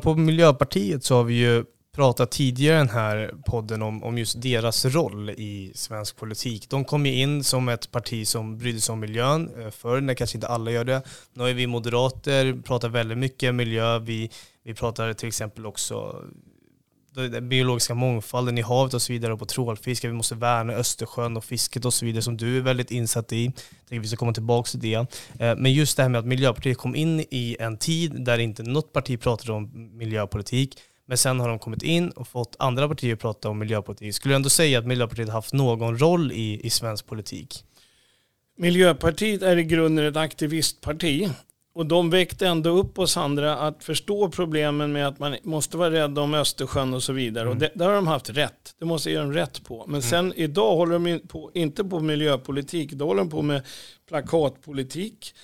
på 0.00 0.14
Miljöpartiet 0.14 1.04
så 1.04 1.16
har 1.16 1.24
vi 1.24 1.34
ju 1.34 1.64
pratat 1.94 2.30
tidigare 2.30 2.76
i 2.76 2.78
den 2.78 2.88
här 2.88 3.34
podden 3.46 3.82
om, 3.82 4.04
om 4.04 4.18
just 4.18 4.42
deras 4.42 4.84
roll 4.84 5.30
i 5.30 5.72
svensk 5.74 6.16
politik. 6.16 6.70
De 6.70 6.84
kom 6.84 7.06
ju 7.06 7.14
in 7.14 7.44
som 7.44 7.68
ett 7.68 7.90
parti 7.90 8.26
som 8.26 8.58
brydde 8.58 8.80
sig 8.80 8.92
om 8.92 9.00
miljön 9.00 9.50
eh, 9.60 9.70
förr, 9.70 10.00
när 10.00 10.14
kanske 10.14 10.36
inte 10.36 10.48
alla 10.48 10.70
gör 10.70 10.84
det. 10.84 11.02
Nu 11.32 11.48
är 11.48 11.54
vi 11.54 11.66
moderater, 11.66 12.62
pratar 12.62 12.88
väldigt 12.88 13.18
mycket 13.18 13.54
miljö. 13.54 13.98
Vi, 13.98 14.30
vi 14.64 14.74
pratar 14.74 15.12
till 15.12 15.28
exempel 15.28 15.66
också 15.66 16.22
den 17.14 17.48
biologiska 17.48 17.94
mångfalden 17.94 18.58
i 18.58 18.62
havet 18.62 18.94
och 18.94 19.02
så 19.02 19.12
vidare 19.12 19.32
och 19.32 19.38
på 19.38 19.46
trålfiske. 19.46 20.08
Vi 20.08 20.14
måste 20.14 20.34
värna 20.34 20.72
Östersjön 20.72 21.36
och 21.36 21.44
fisket 21.44 21.84
och 21.84 21.94
så 21.94 22.06
vidare 22.06 22.22
som 22.22 22.36
du 22.36 22.56
är 22.56 22.60
väldigt 22.60 22.90
insatt 22.90 23.32
i. 23.32 23.44
Jag 23.44 23.54
tänker 23.88 24.00
vi 24.00 24.08
ska 24.08 24.16
komma 24.16 24.32
tillbaka 24.32 24.70
till 24.70 24.80
det. 24.80 24.94
Eh, 25.38 25.56
men 25.56 25.72
just 25.72 25.96
det 25.96 26.02
här 26.02 26.10
med 26.10 26.18
att 26.18 26.26
Miljöpartiet 26.26 26.78
kom 26.78 26.96
in 26.96 27.20
i 27.20 27.56
en 27.60 27.76
tid 27.76 28.24
där 28.24 28.38
inte 28.38 28.62
något 28.62 28.92
parti 28.92 29.20
pratade 29.20 29.52
om 29.52 29.90
miljöpolitik 29.98 30.78
men 31.06 31.18
sen 31.18 31.40
har 31.40 31.48
de 31.48 31.58
kommit 31.58 31.82
in 31.82 32.10
och 32.10 32.28
fått 32.28 32.56
andra 32.58 32.88
partier 32.88 33.12
att 33.12 33.20
prata 33.20 33.48
om 33.48 33.58
miljöpolitik. 33.58 34.14
Skulle 34.14 34.32
du 34.32 34.36
ändå 34.36 34.48
säga 34.48 34.78
att 34.78 34.86
Miljöpartiet 34.86 35.28
haft 35.28 35.52
någon 35.52 35.98
roll 35.98 36.32
i, 36.32 36.60
i 36.66 36.70
svensk 36.70 37.06
politik? 37.06 37.64
Miljöpartiet 38.56 39.42
är 39.42 39.56
i 39.56 39.64
grunden 39.64 40.06
ett 40.06 40.16
aktivistparti. 40.16 41.30
Och 41.74 41.86
de 41.86 42.10
väckte 42.10 42.46
ändå 42.46 42.70
upp 42.70 42.98
oss 42.98 43.16
andra 43.16 43.56
att 43.56 43.84
förstå 43.84 44.30
problemen 44.30 44.92
med 44.92 45.08
att 45.08 45.18
man 45.18 45.36
måste 45.42 45.76
vara 45.76 45.90
rädd 45.90 46.18
om 46.18 46.34
Östersjön 46.34 46.94
och 46.94 47.02
så 47.02 47.12
vidare. 47.12 47.42
Mm. 47.42 47.52
Och 47.52 47.60
det, 47.60 47.70
där 47.74 47.86
har 47.86 47.94
de 47.94 48.06
haft 48.06 48.30
rätt. 48.30 48.74
Det 48.78 48.84
måste 48.84 49.10
ge 49.10 49.18
dem 49.18 49.32
rätt 49.32 49.64
på. 49.64 49.84
Men 49.86 49.94
mm. 49.94 50.02
sen 50.02 50.32
idag 50.36 50.76
håller 50.76 50.98
de 50.98 51.20
på, 51.28 51.50
inte 51.54 51.84
på 51.84 52.00
miljöpolitik, 52.00 52.92
då 52.92 53.06
håller 53.06 53.20
de 53.20 53.30
på 53.30 53.42
med 53.42 53.62
plakatpolitik 54.08 55.34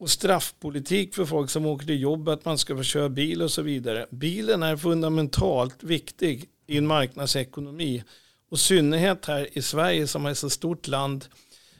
och 0.00 0.10
straffpolitik 0.10 1.14
för 1.14 1.24
folk 1.24 1.50
som 1.50 1.66
åker 1.66 1.86
till 1.86 2.00
jobbet, 2.00 2.38
att 2.38 2.44
man 2.44 2.58
ska 2.58 2.76
få 2.76 2.82
köra 2.82 3.08
bil 3.08 3.42
och 3.42 3.50
så 3.50 3.62
vidare. 3.62 4.06
Bilen 4.10 4.62
är 4.62 4.76
fundamentalt 4.76 5.82
viktig 5.82 6.48
i 6.66 6.76
en 6.76 6.86
marknadsekonomi. 6.86 8.04
Och 8.50 8.58
synnerhet 8.58 9.26
här 9.26 9.48
i 9.52 9.62
Sverige 9.62 10.06
som 10.06 10.26
är 10.26 10.30
ett 10.30 10.38
så 10.38 10.50
stort 10.50 10.88
land. 10.88 11.24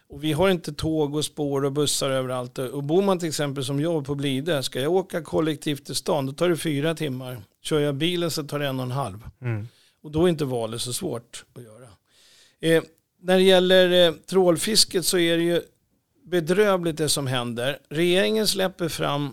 Och 0.09 0.25
vi 0.25 0.33
har 0.33 0.51
inte 0.51 0.73
tåg 0.73 1.15
och 1.15 1.25
spår 1.25 1.65
och 1.65 1.73
bussar 1.73 2.11
överallt. 2.11 2.59
Och 2.59 2.85
bor 2.85 3.03
man 3.03 3.19
till 3.19 3.29
exempel 3.29 3.65
som 3.65 3.81
jag 3.81 4.07
på 4.07 4.15
Blide, 4.15 4.63
ska 4.63 4.81
jag 4.81 4.93
åka 4.93 5.23
kollektivt 5.23 5.85
till 5.87 5.95
stan, 5.95 6.27
då 6.27 6.33
tar 6.33 6.49
det 6.49 6.57
fyra 6.57 6.95
timmar. 6.95 7.43
Kör 7.63 7.81
jag 7.81 7.95
bilen 7.95 8.31
så 8.31 8.43
tar 8.43 8.59
det 8.59 8.67
en 8.67 8.81
och 8.81 8.87
en 8.87 8.91
halv. 8.91 9.19
Mm. 9.41 9.69
Och 10.03 10.11
då 10.11 10.25
är 10.25 10.29
inte 10.29 10.45
valet 10.45 10.81
så 10.81 10.93
svårt 10.93 11.45
att 11.55 11.63
göra. 11.63 11.89
Eh, 12.61 12.83
när 13.23 13.37
det 13.37 13.43
gäller 13.43 14.09
eh, 14.09 14.15
trålfisket 14.15 15.07
så 15.07 15.19
är 15.19 15.37
det 15.37 15.43
ju 15.43 15.63
bedrövligt 16.31 16.97
det 16.97 17.09
som 17.09 17.27
händer. 17.27 17.79
Regeringen 17.89 18.47
släpper 18.47 18.89
fram 18.89 19.33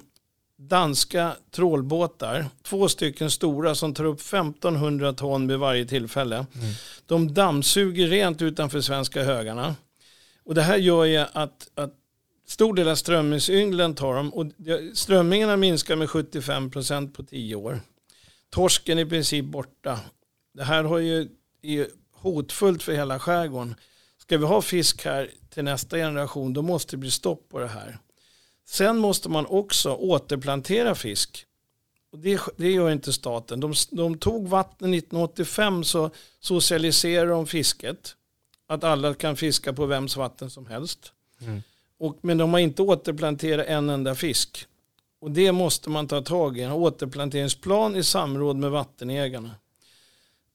danska 0.57 1.35
trålbåtar, 1.51 2.45
två 2.63 2.89
stycken 2.89 3.31
stora 3.31 3.75
som 3.75 3.93
tar 3.93 4.05
upp 4.05 4.19
1500 4.19 5.13
ton 5.13 5.47
vid 5.47 5.57
varje 5.59 5.85
tillfälle. 5.85 6.35
Mm. 6.35 6.73
De 7.05 7.33
dammsuger 7.33 8.07
rent 8.07 8.41
utanför 8.41 8.81
svenska 8.81 9.23
högarna. 9.23 9.75
Och 10.43 10.55
det 10.55 10.61
här 10.61 10.77
gör 10.77 11.05
ju 11.05 11.17
att, 11.17 11.69
att 11.75 11.93
stor 12.47 12.73
del 12.73 12.87
av 12.87 12.95
strömmingsynglen 12.95 13.95
tar 13.95 14.15
dem 14.15 14.33
och 14.33 14.45
strömmingarna 14.93 15.57
minskar 15.57 15.95
med 15.95 16.09
75 16.09 16.71
procent 16.71 17.13
på 17.13 17.23
tio 17.23 17.55
år. 17.55 17.79
Torsken 18.49 18.97
är 18.97 19.05
i 19.05 19.09
princip 19.09 19.45
borta. 19.45 19.99
Det 20.53 20.63
här 20.63 20.83
har 20.83 20.97
ju, 20.97 21.29
är 21.61 21.87
hotfullt 22.11 22.83
för 22.83 22.91
hela 22.91 23.19
skärgården. 23.19 23.75
Ska 24.27 24.37
vi 24.37 24.45
ha 24.45 24.61
fisk 24.61 25.05
här 25.05 25.31
till 25.49 25.63
nästa 25.63 25.97
generation 25.97 26.53
då 26.53 26.61
måste 26.61 26.91
det 26.91 26.97
bli 26.97 27.11
stopp 27.11 27.49
på 27.49 27.59
det 27.59 27.67
här. 27.67 27.97
Sen 28.65 28.97
måste 28.97 29.29
man 29.29 29.45
också 29.45 29.93
återplantera 29.93 30.95
fisk. 30.95 31.45
Och 32.11 32.19
det, 32.19 32.41
det 32.57 32.71
gör 32.71 32.91
inte 32.91 33.13
staten. 33.13 33.59
De, 33.59 33.73
de 33.91 34.17
tog 34.17 34.47
vatten 34.47 34.93
1985 34.93 35.83
så 35.83 36.09
socialiserade 36.39 37.31
de 37.31 37.47
fisket. 37.47 38.15
Att 38.67 38.83
alla 38.83 39.13
kan 39.13 39.35
fiska 39.35 39.73
på 39.73 39.85
vems 39.85 40.17
vatten 40.17 40.49
som 40.49 40.65
helst. 40.65 41.11
Mm. 41.41 41.63
Och, 41.99 42.17
men 42.21 42.37
de 42.37 42.53
har 42.53 42.59
inte 42.59 42.81
återplanterat 42.81 43.67
en 43.67 43.89
enda 43.89 44.15
fisk. 44.15 44.67
Och 45.21 45.31
det 45.31 45.51
måste 45.51 45.89
man 45.89 46.07
ta 46.07 46.21
tag 46.21 46.57
i. 46.57 46.61
En 46.61 46.71
återplanteringsplan 46.71 47.95
i 47.95 48.03
samråd 48.03 48.57
med 48.57 48.71
vattenägarna. 48.71 49.51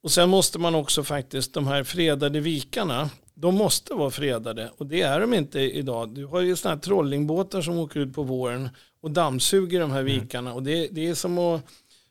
Och 0.03 0.11
sen 0.11 0.29
måste 0.29 0.59
man 0.59 0.75
också 0.75 1.05
faktiskt, 1.05 1.55
de 1.55 1.67
här 1.67 1.85
fredade 1.85 2.41
vikarna, 2.41 3.11
de 3.35 3.55
måste 3.55 3.95
vara 3.95 4.11
fredade 4.11 4.71
och 4.77 4.87
det 4.87 5.03
är 5.03 5.21
de 5.21 5.35
inte 5.35 5.61
idag. 5.61 6.15
Du 6.15 6.27
har 6.27 6.41
ju 6.41 6.57
sådana 6.57 6.75
här 6.75 6.83
trollingbåtar 6.83 7.63
som 7.63 7.79
åker 7.79 8.01
ut 8.01 8.15
på 8.15 8.23
våren 8.23 8.69
och 9.01 9.11
dammsuger 9.11 9.81
de 9.81 9.91
här 9.91 10.01
mm. 10.01 10.13
vikarna 10.13 10.55
och 10.55 10.63
det, 10.63 10.89
det 10.89 11.09
är 11.09 11.15
som 11.15 11.39
att 11.39 11.63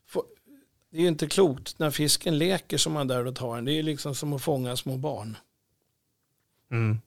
få, 0.07 0.23
det 0.91 0.97
är 0.97 1.01
ju 1.01 1.07
inte 1.07 1.27
klokt 1.27 1.79
när 1.79 1.91
fisken 1.91 2.37
leker 2.37 2.77
som 2.77 2.93
man 2.93 3.07
där 3.07 3.27
och 3.27 3.35
tar 3.35 3.55
den. 3.55 3.65
Det 3.65 3.79
är 3.79 3.83
liksom 3.83 4.15
som 4.15 4.33
att 4.33 4.41
fånga 4.41 4.75
små 4.77 4.97
barn. 4.97 5.37
Mm 6.71 6.97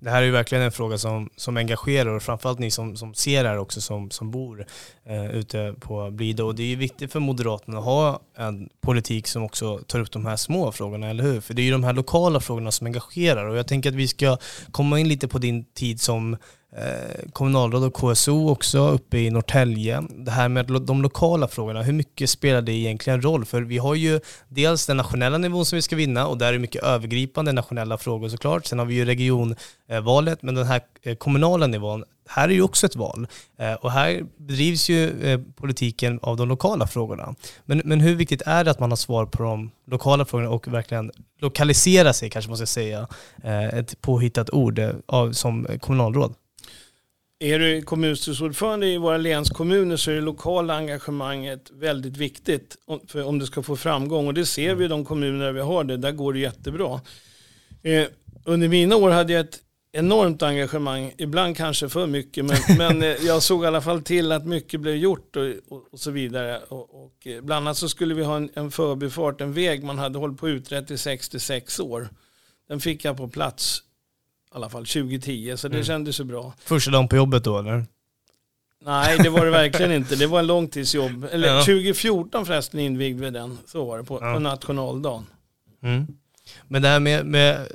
det 0.00 0.10
här 0.10 0.22
är 0.22 0.26
ju 0.26 0.30
verkligen 0.30 0.64
en 0.64 0.72
fråga 0.72 0.98
som, 0.98 1.30
som 1.36 1.56
engagerar 1.56 2.14
och 2.14 2.22
framförallt 2.22 2.58
ni 2.58 2.70
som, 2.70 2.96
som 2.96 3.14
ser 3.14 3.44
här 3.44 3.58
också 3.58 3.80
som, 3.80 4.10
som 4.10 4.30
bor 4.30 4.66
eh, 5.04 5.30
ute 5.30 5.74
på 5.80 6.10
Blidö. 6.10 6.42
Och 6.42 6.54
det 6.54 6.62
är 6.62 6.66
ju 6.66 6.76
viktigt 6.76 7.12
för 7.12 7.20
Moderaterna 7.20 7.78
att 7.78 7.84
ha 7.84 8.20
en 8.36 8.68
politik 8.80 9.26
som 9.26 9.42
också 9.42 9.78
tar 9.78 10.00
upp 10.00 10.12
de 10.12 10.26
här 10.26 10.36
små 10.36 10.72
frågorna, 10.72 11.10
eller 11.10 11.24
hur? 11.24 11.40
För 11.40 11.54
det 11.54 11.62
är 11.62 11.64
ju 11.64 11.72
de 11.72 11.84
här 11.84 11.92
lokala 11.92 12.40
frågorna 12.40 12.70
som 12.70 12.86
engagerar 12.86 13.46
och 13.46 13.56
jag 13.56 13.66
tänker 13.66 13.88
att 13.88 13.96
vi 13.96 14.08
ska 14.08 14.36
komma 14.70 15.00
in 15.00 15.08
lite 15.08 15.28
på 15.28 15.38
din 15.38 15.64
tid 15.64 16.00
som 16.00 16.36
Eh, 16.76 17.30
kommunalråd 17.32 17.84
och 17.84 17.94
KSO 17.94 18.50
också 18.50 18.88
uppe 18.88 19.18
i 19.18 19.30
Norrtälje. 19.30 20.02
Det 20.10 20.30
här 20.30 20.48
med 20.48 20.66
de 20.66 21.02
lokala 21.02 21.48
frågorna, 21.48 21.82
hur 21.82 21.92
mycket 21.92 22.30
spelar 22.30 22.62
det 22.62 22.72
egentligen 22.72 23.22
roll? 23.22 23.44
För 23.44 23.62
vi 23.62 23.78
har 23.78 23.94
ju 23.94 24.20
dels 24.48 24.86
den 24.86 24.96
nationella 24.96 25.38
nivån 25.38 25.64
som 25.64 25.76
vi 25.76 25.82
ska 25.82 25.96
vinna 25.96 26.26
och 26.26 26.38
där 26.38 26.48
är 26.48 26.52
det 26.52 26.58
mycket 26.58 26.82
övergripande 26.82 27.52
nationella 27.52 27.98
frågor 27.98 28.28
såklart. 28.28 28.66
Sen 28.66 28.78
har 28.78 28.86
vi 28.86 28.94
ju 28.94 29.04
regionvalet, 29.04 30.42
men 30.42 30.54
den 30.54 30.66
här 30.66 30.80
eh, 31.02 31.16
kommunala 31.16 31.66
nivån, 31.66 32.04
här 32.28 32.48
är 32.48 32.52
ju 32.52 32.62
också 32.62 32.86
ett 32.86 32.96
val. 32.96 33.26
Eh, 33.58 33.74
och 33.74 33.92
här 33.92 34.22
bedrivs 34.36 34.88
ju 34.88 35.12
politiken 35.56 36.18
av 36.22 36.36
de 36.36 36.48
lokala 36.48 36.86
frågorna. 36.86 37.34
Men, 37.64 37.82
men 37.84 38.00
hur 38.00 38.14
viktigt 38.14 38.42
är 38.46 38.64
det 38.64 38.70
att 38.70 38.80
man 38.80 38.90
har 38.90 38.96
svar 38.96 39.26
på 39.26 39.42
de 39.42 39.70
lokala 39.86 40.24
frågorna 40.24 40.50
och 40.50 40.68
verkligen 40.68 41.10
lokalisera 41.40 42.12
sig, 42.12 42.30
kanske 42.30 42.48
man 42.48 42.56
ska 42.56 42.66
säga, 42.66 43.08
ett 43.72 44.00
påhittat 44.00 44.50
ord 44.50 44.80
som 45.32 45.66
kommunalråd? 45.80 46.34
Är 47.42 47.58
du 47.58 47.82
kommunstyrelseordförande 47.82 48.86
i 48.86 48.98
våra 48.98 49.16
länskommuner 49.16 49.96
så 49.96 50.10
är 50.10 50.14
det 50.14 50.20
lokala 50.20 50.74
engagemanget 50.74 51.70
väldigt 51.70 52.16
viktigt 52.16 52.76
för 53.06 53.24
om 53.24 53.38
det 53.38 53.46
ska 53.46 53.62
få 53.62 53.76
framgång. 53.76 54.26
Och 54.26 54.34
det 54.34 54.46
ser 54.46 54.74
vi 54.74 54.84
i 54.84 54.88
de 54.88 55.04
kommuner 55.04 55.52
vi 55.52 55.60
har 55.60 55.84
det. 55.84 55.96
Där 55.96 56.12
går 56.12 56.32
det 56.32 56.38
jättebra. 56.38 57.00
Eh, 57.82 58.04
under 58.44 58.68
mina 58.68 58.96
år 58.96 59.10
hade 59.10 59.32
jag 59.32 59.40
ett 59.40 59.58
enormt 59.92 60.42
engagemang, 60.42 61.14
ibland 61.18 61.56
kanske 61.56 61.88
för 61.88 62.06
mycket, 62.06 62.44
men, 62.44 62.56
men 62.78 63.02
eh, 63.02 63.26
jag 63.26 63.42
såg 63.42 63.64
i 63.64 63.66
alla 63.66 63.80
fall 63.80 64.02
till 64.02 64.32
att 64.32 64.46
mycket 64.46 64.80
blev 64.80 64.96
gjort 64.96 65.36
och, 65.36 65.44
och, 65.68 65.84
och 65.92 66.00
så 66.00 66.10
vidare. 66.10 66.60
Och, 66.68 67.04
och, 67.04 67.26
eh, 67.26 67.40
bland 67.42 67.66
annat 67.66 67.76
så 67.76 67.88
skulle 67.88 68.14
vi 68.14 68.24
ha 68.24 68.36
en, 68.36 68.50
en 68.54 68.70
förbifart, 68.70 69.40
en 69.40 69.52
väg 69.52 69.84
man 69.84 69.98
hade 69.98 70.18
hållit 70.18 70.38
på 70.38 70.48
utrett 70.48 70.90
i 70.90 70.98
66 70.98 71.80
år. 71.80 72.08
Den 72.68 72.80
fick 72.80 73.04
jag 73.04 73.16
på 73.16 73.28
plats 73.28 73.82
i 74.52 74.56
alla 74.56 74.68
fall 74.68 74.86
2010, 74.86 75.56
så 75.56 75.68
det 75.68 75.74
mm. 75.74 75.84
kändes 75.84 76.20
ju 76.20 76.24
bra. 76.24 76.52
Första 76.58 76.90
dagen 76.90 77.08
på 77.08 77.16
jobbet 77.16 77.44
då 77.44 77.58
eller? 77.58 77.86
Nej, 78.84 79.18
det 79.18 79.28
var 79.28 79.44
det 79.44 79.50
verkligen 79.50 79.92
inte. 79.96 80.16
Det 80.16 80.26
var 80.26 80.38
en 80.38 80.46
långtidsjobb. 80.46 81.26
Eller 81.32 81.48
ja. 81.48 81.60
2014 81.60 82.46
förresten 82.46 82.80
invigde 82.80 83.20
vi 83.20 83.30
den. 83.30 83.58
Så 83.66 83.84
var 83.84 83.98
det 83.98 84.04
på, 84.04 84.18
ja. 84.20 84.34
på 84.34 84.38
nationaldagen. 84.38 85.26
Mm. 85.82 86.06
Men 86.68 86.82
det 86.82 86.88
här 86.88 87.00
med, 87.00 87.26
med, 87.26 87.68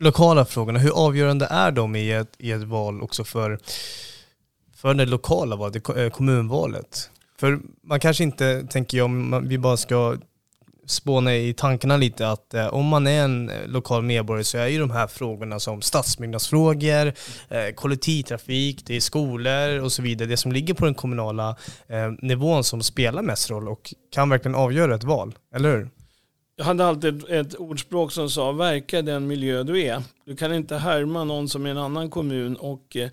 lokala 0.00 0.44
frågorna, 0.44 0.78
hur 0.78 0.90
avgörande 0.90 1.46
är 1.50 1.70
de 1.70 1.96
i 1.96 2.12
ett, 2.12 2.34
i 2.38 2.52
ett 2.52 2.62
val 2.62 3.02
också 3.02 3.24
för, 3.24 3.58
för 4.76 4.94
det 4.94 5.06
lokala 5.06 5.56
valet, 5.56 5.88
eh, 5.88 6.08
kommunvalet? 6.08 7.10
För 7.38 7.60
man 7.82 8.00
kanske 8.00 8.24
inte, 8.24 8.66
tänker 8.70 8.98
jag, 8.98 9.04
om 9.04 9.48
vi 9.48 9.58
bara 9.58 9.76
ska 9.76 10.16
spåna 10.86 11.36
i 11.36 11.54
tankarna 11.54 11.96
lite 11.96 12.28
att 12.28 12.54
eh, 12.54 12.66
om 12.66 12.86
man 12.86 13.06
är 13.06 13.24
en 13.24 13.50
eh, 13.50 13.66
lokal 13.66 14.02
medborgare 14.02 14.44
så 14.44 14.58
är 14.58 14.66
ju 14.66 14.78
de 14.78 14.90
här 14.90 15.06
frågorna 15.06 15.60
som 15.60 15.82
stadsbyggnadsfrågor, 15.82 17.06
eh, 17.48 17.74
kollektivtrafik, 17.74 18.86
det 18.86 18.96
är 18.96 19.00
skolor 19.00 19.80
och 19.80 19.92
så 19.92 20.02
vidare, 20.02 20.28
det 20.28 20.36
som 20.36 20.52
ligger 20.52 20.74
på 20.74 20.84
den 20.84 20.94
kommunala 20.94 21.56
eh, 21.86 22.10
nivån 22.18 22.64
som 22.64 22.82
spelar 22.82 23.22
mest 23.22 23.50
roll 23.50 23.68
och 23.68 23.94
kan 24.10 24.28
verkligen 24.28 24.54
avgöra 24.54 24.94
ett 24.94 25.04
val, 25.04 25.34
eller 25.54 25.76
hur? 25.76 25.90
Jag 26.56 26.64
hade 26.64 26.86
alltid 26.86 27.24
ett, 27.30 27.54
ordspråk 27.54 28.12
som 28.12 28.30
sa 28.30 28.52
verka 28.52 29.02
den 29.02 29.26
miljö 29.26 29.62
du 29.62 29.82
är. 29.82 30.02
Du 30.26 30.36
kan 30.36 30.54
inte 30.54 30.76
härma 30.76 31.24
någon 31.24 31.48
som 31.48 31.64
är 31.64 31.68
i 31.68 31.70
en 31.70 31.78
annan 31.78 32.10
kommun 32.10 32.56
och 32.56 32.96
Eh, 32.96 33.10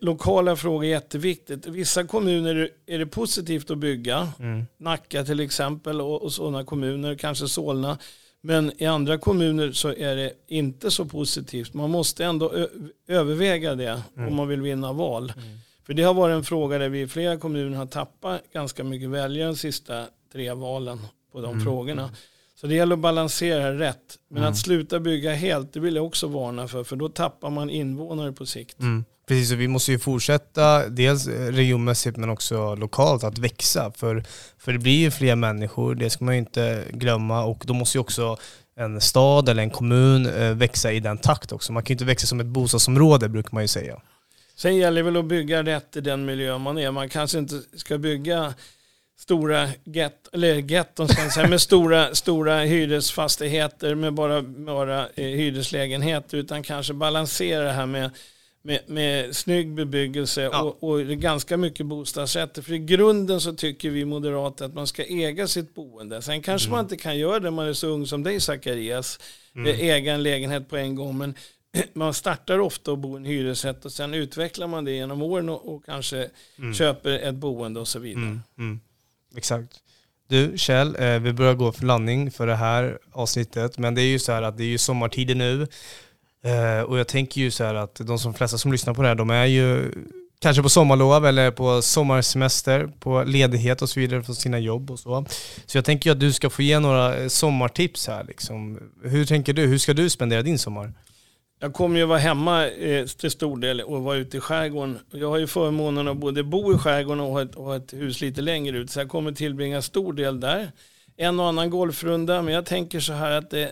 lokala 0.00 0.56
frågor 0.56 0.84
är 0.84 0.88
jätteviktigt. 0.88 1.66
Vissa 1.66 2.04
kommuner 2.04 2.70
är 2.86 2.98
det 2.98 3.06
positivt 3.06 3.70
att 3.70 3.78
bygga. 3.78 4.32
Mm. 4.38 4.66
Nacka 4.78 5.24
till 5.24 5.40
exempel 5.40 6.00
och, 6.00 6.22
och 6.22 6.32
sådana 6.32 6.64
kommuner, 6.64 7.14
kanske 7.14 7.48
Solna. 7.48 7.98
Men 8.40 8.72
i 8.82 8.86
andra 8.86 9.18
kommuner 9.18 9.72
så 9.72 9.88
är 9.88 10.16
det 10.16 10.32
inte 10.46 10.90
så 10.90 11.04
positivt. 11.04 11.74
Man 11.74 11.90
måste 11.90 12.24
ändå 12.24 12.68
överväga 13.08 13.74
det 13.74 14.02
mm. 14.16 14.28
om 14.28 14.34
man 14.36 14.48
vill 14.48 14.60
vinna 14.60 14.92
val. 14.92 15.32
Mm. 15.36 15.58
För 15.86 15.94
det 15.94 16.02
har 16.02 16.14
varit 16.14 16.34
en 16.34 16.44
fråga 16.44 16.78
där 16.78 16.88
vi 16.88 17.00
i 17.00 17.08
flera 17.08 17.36
kommuner 17.36 17.76
har 17.76 17.86
tappat 17.86 18.42
ganska 18.52 18.84
mycket 18.84 19.08
väljare 19.08 19.48
de 19.48 19.56
sista 19.56 20.04
tre 20.32 20.52
valen 20.52 20.98
på 21.32 21.40
de 21.40 21.52
mm. 21.52 21.64
frågorna. 21.64 22.10
Så 22.54 22.66
det 22.66 22.74
gäller 22.74 22.94
att 22.94 23.00
balansera 23.00 23.78
rätt. 23.78 24.18
Men 24.28 24.42
att 24.42 24.46
mm. 24.46 24.54
sluta 24.54 25.00
bygga 25.00 25.34
helt, 25.34 25.72
det 25.72 25.80
vill 25.80 25.96
jag 25.96 26.06
också 26.06 26.26
varna 26.26 26.68
för. 26.68 26.84
För 26.84 26.96
då 26.96 27.08
tappar 27.08 27.50
man 27.50 27.70
invånare 27.70 28.32
på 28.32 28.46
sikt. 28.46 28.80
Mm. 28.80 29.04
Precis, 29.26 29.52
och 29.52 29.60
vi 29.60 29.68
måste 29.68 29.92
ju 29.92 29.98
fortsätta 29.98 30.88
dels 30.88 31.26
eh, 31.26 31.52
regionmässigt 31.52 32.16
men 32.16 32.30
också 32.30 32.74
lokalt 32.74 33.24
att 33.24 33.38
växa. 33.38 33.92
För, 33.96 34.24
för 34.58 34.72
det 34.72 34.78
blir 34.78 34.98
ju 34.98 35.10
fler 35.10 35.36
människor, 35.36 35.94
det 35.94 36.10
ska 36.10 36.24
man 36.24 36.34
ju 36.34 36.38
inte 36.38 36.84
glömma. 36.90 37.44
Och 37.44 37.64
då 37.66 37.74
måste 37.74 37.98
ju 37.98 38.00
också 38.00 38.36
en 38.76 39.00
stad 39.00 39.48
eller 39.48 39.62
en 39.62 39.70
kommun 39.70 40.26
eh, 40.26 40.50
växa 40.50 40.92
i 40.92 41.00
den 41.00 41.18
takt 41.18 41.52
också. 41.52 41.72
Man 41.72 41.82
kan 41.82 41.88
ju 41.88 41.94
inte 41.94 42.04
växa 42.04 42.26
som 42.26 42.40
ett 42.40 42.46
bostadsområde 42.46 43.28
brukar 43.28 43.50
man 43.52 43.62
ju 43.62 43.68
säga. 43.68 44.00
Sen 44.56 44.76
gäller 44.76 44.96
det 44.96 45.02
väl 45.02 45.16
att 45.16 45.24
bygga 45.24 45.62
rätt 45.62 45.96
i 45.96 46.00
den 46.00 46.24
miljö 46.24 46.58
man 46.58 46.78
är. 46.78 46.90
Man 46.90 47.08
kanske 47.08 47.38
inte 47.38 47.60
ska 47.76 47.98
bygga 47.98 48.54
stora 49.18 49.68
get, 49.84 50.28
eller 50.32 50.54
getton 50.54 51.08
ska 51.08 51.30
säga, 51.30 51.48
med 51.48 51.60
stora, 51.60 52.14
stora 52.14 52.60
hyresfastigheter 52.60 53.94
med 53.94 54.14
bara, 54.14 54.42
bara 54.42 55.00
eh, 55.00 55.24
hyreslägenheter 55.24 56.38
utan 56.38 56.62
kanske 56.62 56.94
balansera 56.94 57.64
det 57.64 57.72
här 57.72 57.86
med 57.86 58.10
med, 58.66 58.80
med 58.86 59.36
snygg 59.36 59.74
bebyggelse 59.74 60.42
ja. 60.42 60.62
och, 60.62 60.90
och 60.90 61.00
ganska 61.06 61.56
mycket 61.56 61.86
bostadsrätter. 61.86 62.62
För 62.62 62.72
i 62.72 62.78
grunden 62.78 63.40
så 63.40 63.52
tycker 63.52 63.90
vi 63.90 64.04
moderater 64.04 64.64
att 64.64 64.74
man 64.74 64.86
ska 64.86 65.04
äga 65.04 65.48
sitt 65.48 65.74
boende. 65.74 66.22
Sen 66.22 66.42
kanske 66.42 66.68
mm. 66.68 66.76
man 66.76 66.84
inte 66.84 66.96
kan 66.96 67.18
göra 67.18 67.38
det 67.38 67.44
när 67.44 67.50
man 67.50 67.66
är 67.66 67.72
så 67.72 67.86
ung 67.86 68.06
som 68.06 68.22
dig 68.22 68.40
Zacharias, 68.40 69.20
mm. 69.54 69.80
Äga 69.80 70.14
en 70.14 70.22
lägenhet 70.22 70.68
på 70.68 70.76
en 70.76 70.94
gång. 70.94 71.18
Men 71.18 71.34
man 71.92 72.14
startar 72.14 72.58
ofta 72.58 72.92
att 72.92 72.98
bo 72.98 73.14
i 73.14 73.16
en 73.16 73.24
hyresrätt 73.24 73.84
och 73.84 73.92
sen 73.92 74.14
utvecklar 74.14 74.66
man 74.66 74.84
det 74.84 74.92
genom 74.92 75.22
åren 75.22 75.48
och, 75.48 75.74
och 75.74 75.84
kanske 75.84 76.30
mm. 76.58 76.74
köper 76.74 77.10
ett 77.10 77.34
boende 77.34 77.80
och 77.80 77.88
så 77.88 77.98
vidare. 77.98 78.24
Mm. 78.24 78.42
mm. 78.58 78.80
Exakt. 79.36 79.80
Du 80.28 80.52
Kjell, 80.56 80.96
eh, 80.98 81.18
vi 81.18 81.32
börjar 81.32 81.54
gå 81.54 81.72
för 81.72 81.84
landning 81.84 82.30
för 82.30 82.46
det 82.46 82.56
här 82.56 82.98
avsnittet. 83.12 83.78
Men 83.78 83.94
det 83.94 84.02
är 84.02 84.06
ju 84.06 84.18
så 84.18 84.32
här 84.32 84.42
att 84.42 84.56
det 84.56 84.64
är 84.64 84.68
ju 84.68 84.78
sommartider 84.78 85.34
nu. 85.34 85.66
Eh, 86.44 86.80
och 86.80 86.98
jag 86.98 87.08
tänker 87.08 87.40
ju 87.40 87.50
så 87.50 87.64
här 87.64 87.74
att 87.74 87.94
de 87.94 88.18
som 88.18 88.34
flesta 88.34 88.58
som 88.58 88.72
lyssnar 88.72 88.94
på 88.94 89.02
det 89.02 89.08
här, 89.08 89.14
de 89.14 89.30
är 89.30 89.46
ju 89.46 89.92
kanske 90.40 90.62
på 90.62 90.68
sommarlov 90.68 91.26
eller 91.26 91.50
på 91.50 91.82
sommarsemester, 91.82 92.92
på 93.00 93.22
ledighet 93.22 93.82
och 93.82 93.88
så 93.88 94.00
vidare 94.00 94.22
från 94.22 94.34
sina 94.34 94.58
jobb 94.58 94.90
och 94.90 94.98
så. 94.98 95.24
Så 95.66 95.78
jag 95.78 95.84
tänker 95.84 96.10
ju 96.10 96.12
att 96.12 96.20
du 96.20 96.32
ska 96.32 96.50
få 96.50 96.62
ge 96.62 96.78
några 96.78 97.16
eh, 97.16 97.28
sommartips 97.28 98.06
här 98.06 98.24
liksom. 98.24 98.78
Hur 99.04 99.24
tänker 99.24 99.52
du? 99.52 99.66
Hur 99.66 99.78
ska 99.78 99.94
du 99.94 100.10
spendera 100.10 100.42
din 100.42 100.58
sommar? 100.58 100.92
Jag 101.60 101.72
kommer 101.72 101.98
ju 101.98 102.04
vara 102.04 102.18
hemma 102.18 102.66
eh, 102.68 103.06
till 103.06 103.30
stor 103.30 103.56
del 103.56 103.80
och 103.80 104.02
vara 104.02 104.16
ute 104.16 104.36
i 104.36 104.40
skärgården. 104.40 104.98
Jag 105.10 105.28
har 105.28 105.38
ju 105.38 105.46
förmånen 105.46 106.08
att 106.08 106.16
både 106.16 106.42
bo 106.42 106.74
i 106.74 106.78
skärgården 106.78 107.20
och 107.20 107.32
ha 107.32 107.42
ett, 107.42 107.54
och 107.54 107.64
ha 107.64 107.76
ett 107.76 107.92
hus 107.92 108.20
lite 108.20 108.40
längre 108.40 108.78
ut. 108.78 108.90
Så 108.90 109.00
jag 109.00 109.08
kommer 109.08 109.32
tillbringa 109.32 109.82
stor 109.82 110.12
del 110.12 110.40
där. 110.40 110.72
En 111.16 111.40
och 111.40 111.46
annan 111.46 111.70
golfrunda. 111.70 112.42
Men 112.42 112.54
jag 112.54 112.66
tänker 112.66 113.00
så 113.00 113.12
här 113.12 113.30
att 113.30 113.52
eh, 113.52 113.66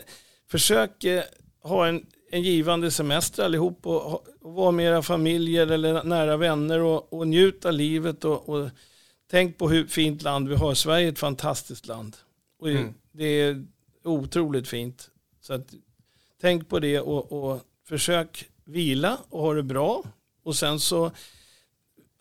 försök 0.51 1.05
eh, 1.05 1.23
ha 1.63 1.87
en 1.87 2.03
en 2.35 2.43
givande 2.43 2.91
semester 2.91 3.45
allihop 3.45 3.87
och, 3.87 4.15
och 4.15 4.55
vara 4.55 4.71
med 4.71 4.87
era 4.87 5.03
familjer 5.03 5.67
eller 5.67 6.05
nära 6.05 6.37
vänner 6.37 6.81
och, 6.81 7.13
och 7.13 7.29
njuta 7.29 7.71
livet 7.71 8.25
och, 8.25 8.49
och, 8.49 8.71
tänk 9.31 9.59
på 9.59 9.69
hur 9.69 9.87
fint 9.87 10.23
land 10.23 10.49
vi 10.49 10.55
har. 10.55 10.75
Sverige 10.75 11.09
är 11.09 11.13
ett 11.13 11.19
fantastiskt 11.19 11.87
land. 11.87 12.17
Och 12.59 12.71
mm. 12.71 12.95
Det 13.13 13.25
är 13.25 13.65
otroligt 14.05 14.69
fint. 14.69 15.11
Så 15.41 15.55
att, 15.55 15.75
tänk 16.41 16.69
på 16.69 16.79
det 16.79 17.01
och, 17.01 17.33
och 17.33 17.61
försök 17.89 18.49
vila 18.65 19.19
och 19.29 19.43
ha 19.43 19.55
det 19.55 19.63
bra. 19.63 20.05
Och 20.43 20.57
sen 20.57 20.81
så 20.81 21.13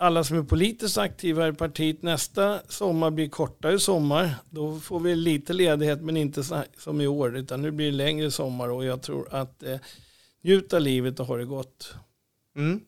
alla 0.01 0.23
som 0.23 0.37
är 0.37 0.43
politiskt 0.43 0.97
aktiva 0.97 1.47
i 1.47 1.53
partiet 1.53 2.01
nästa 2.01 2.59
sommar 2.69 3.11
blir 3.11 3.29
kortare 3.29 3.79
sommar. 3.79 4.35
Då 4.49 4.79
får 4.79 4.99
vi 4.99 5.15
lite 5.15 5.53
ledighet 5.53 6.01
men 6.01 6.17
inte 6.17 6.43
som 6.77 7.01
i 7.01 7.07
år 7.07 7.37
utan 7.37 7.61
nu 7.61 7.71
blir 7.71 7.85
det 7.85 7.97
längre 7.97 8.31
sommar 8.31 8.69
och 8.69 8.85
jag 8.85 9.01
tror 9.01 9.33
att 9.33 9.63
eh, 9.63 9.77
njuta 10.43 10.79
livet 10.79 11.19
och 11.19 11.25
ha 11.25 11.37
det 11.37 11.45
gott. 11.45 11.93
Mm. 12.57 12.79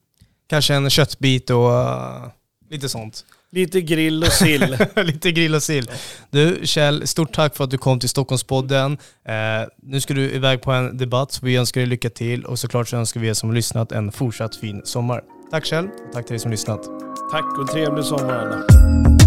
Kanske 0.47 0.73
en 0.73 0.89
köttbit 0.89 1.49
och 1.49 1.69
uh, 1.69 2.27
lite 2.69 2.89
sånt. 2.89 3.25
Lite 3.51 3.81
grill 3.81 4.23
och 4.23 4.31
sill. 4.31 4.77
Lite 4.95 5.31
grill 5.31 5.55
och 5.55 5.63
sill. 5.63 5.91
Du 6.29 6.59
Kjell, 6.63 7.07
stort 7.07 7.33
tack 7.33 7.55
för 7.55 7.63
att 7.63 7.71
du 7.71 7.77
kom 7.77 7.99
till 7.99 8.09
Stockholmspodden. 8.09 8.97
Eh, 9.25 9.67
nu 9.81 10.01
ska 10.01 10.13
du 10.13 10.31
iväg 10.31 10.61
på 10.61 10.71
en 10.71 10.97
debatt, 10.97 11.31
så 11.31 11.45
vi 11.45 11.55
önskar 11.55 11.81
dig 11.81 11.87
lycka 11.87 12.09
till 12.09 12.45
och 12.45 12.59
såklart 12.59 12.87
så 12.87 12.97
önskar 12.97 13.21
vi 13.21 13.27
er 13.27 13.33
som 13.33 13.53
lyssnat 13.53 13.91
en 13.91 14.11
fortsatt 14.11 14.55
fin 14.55 14.81
sommar. 14.85 15.23
Tack 15.53 15.65
själv 15.65 15.89
och 15.89 16.13
tack 16.13 16.25
till 16.25 16.33
dig 16.33 16.39
som 16.39 16.51
lyssnat. 16.51 16.83
Tack 17.31 17.59
och 17.59 17.67
trevlig 17.67 18.05
sommar 18.05 18.33
alla. 18.33 19.22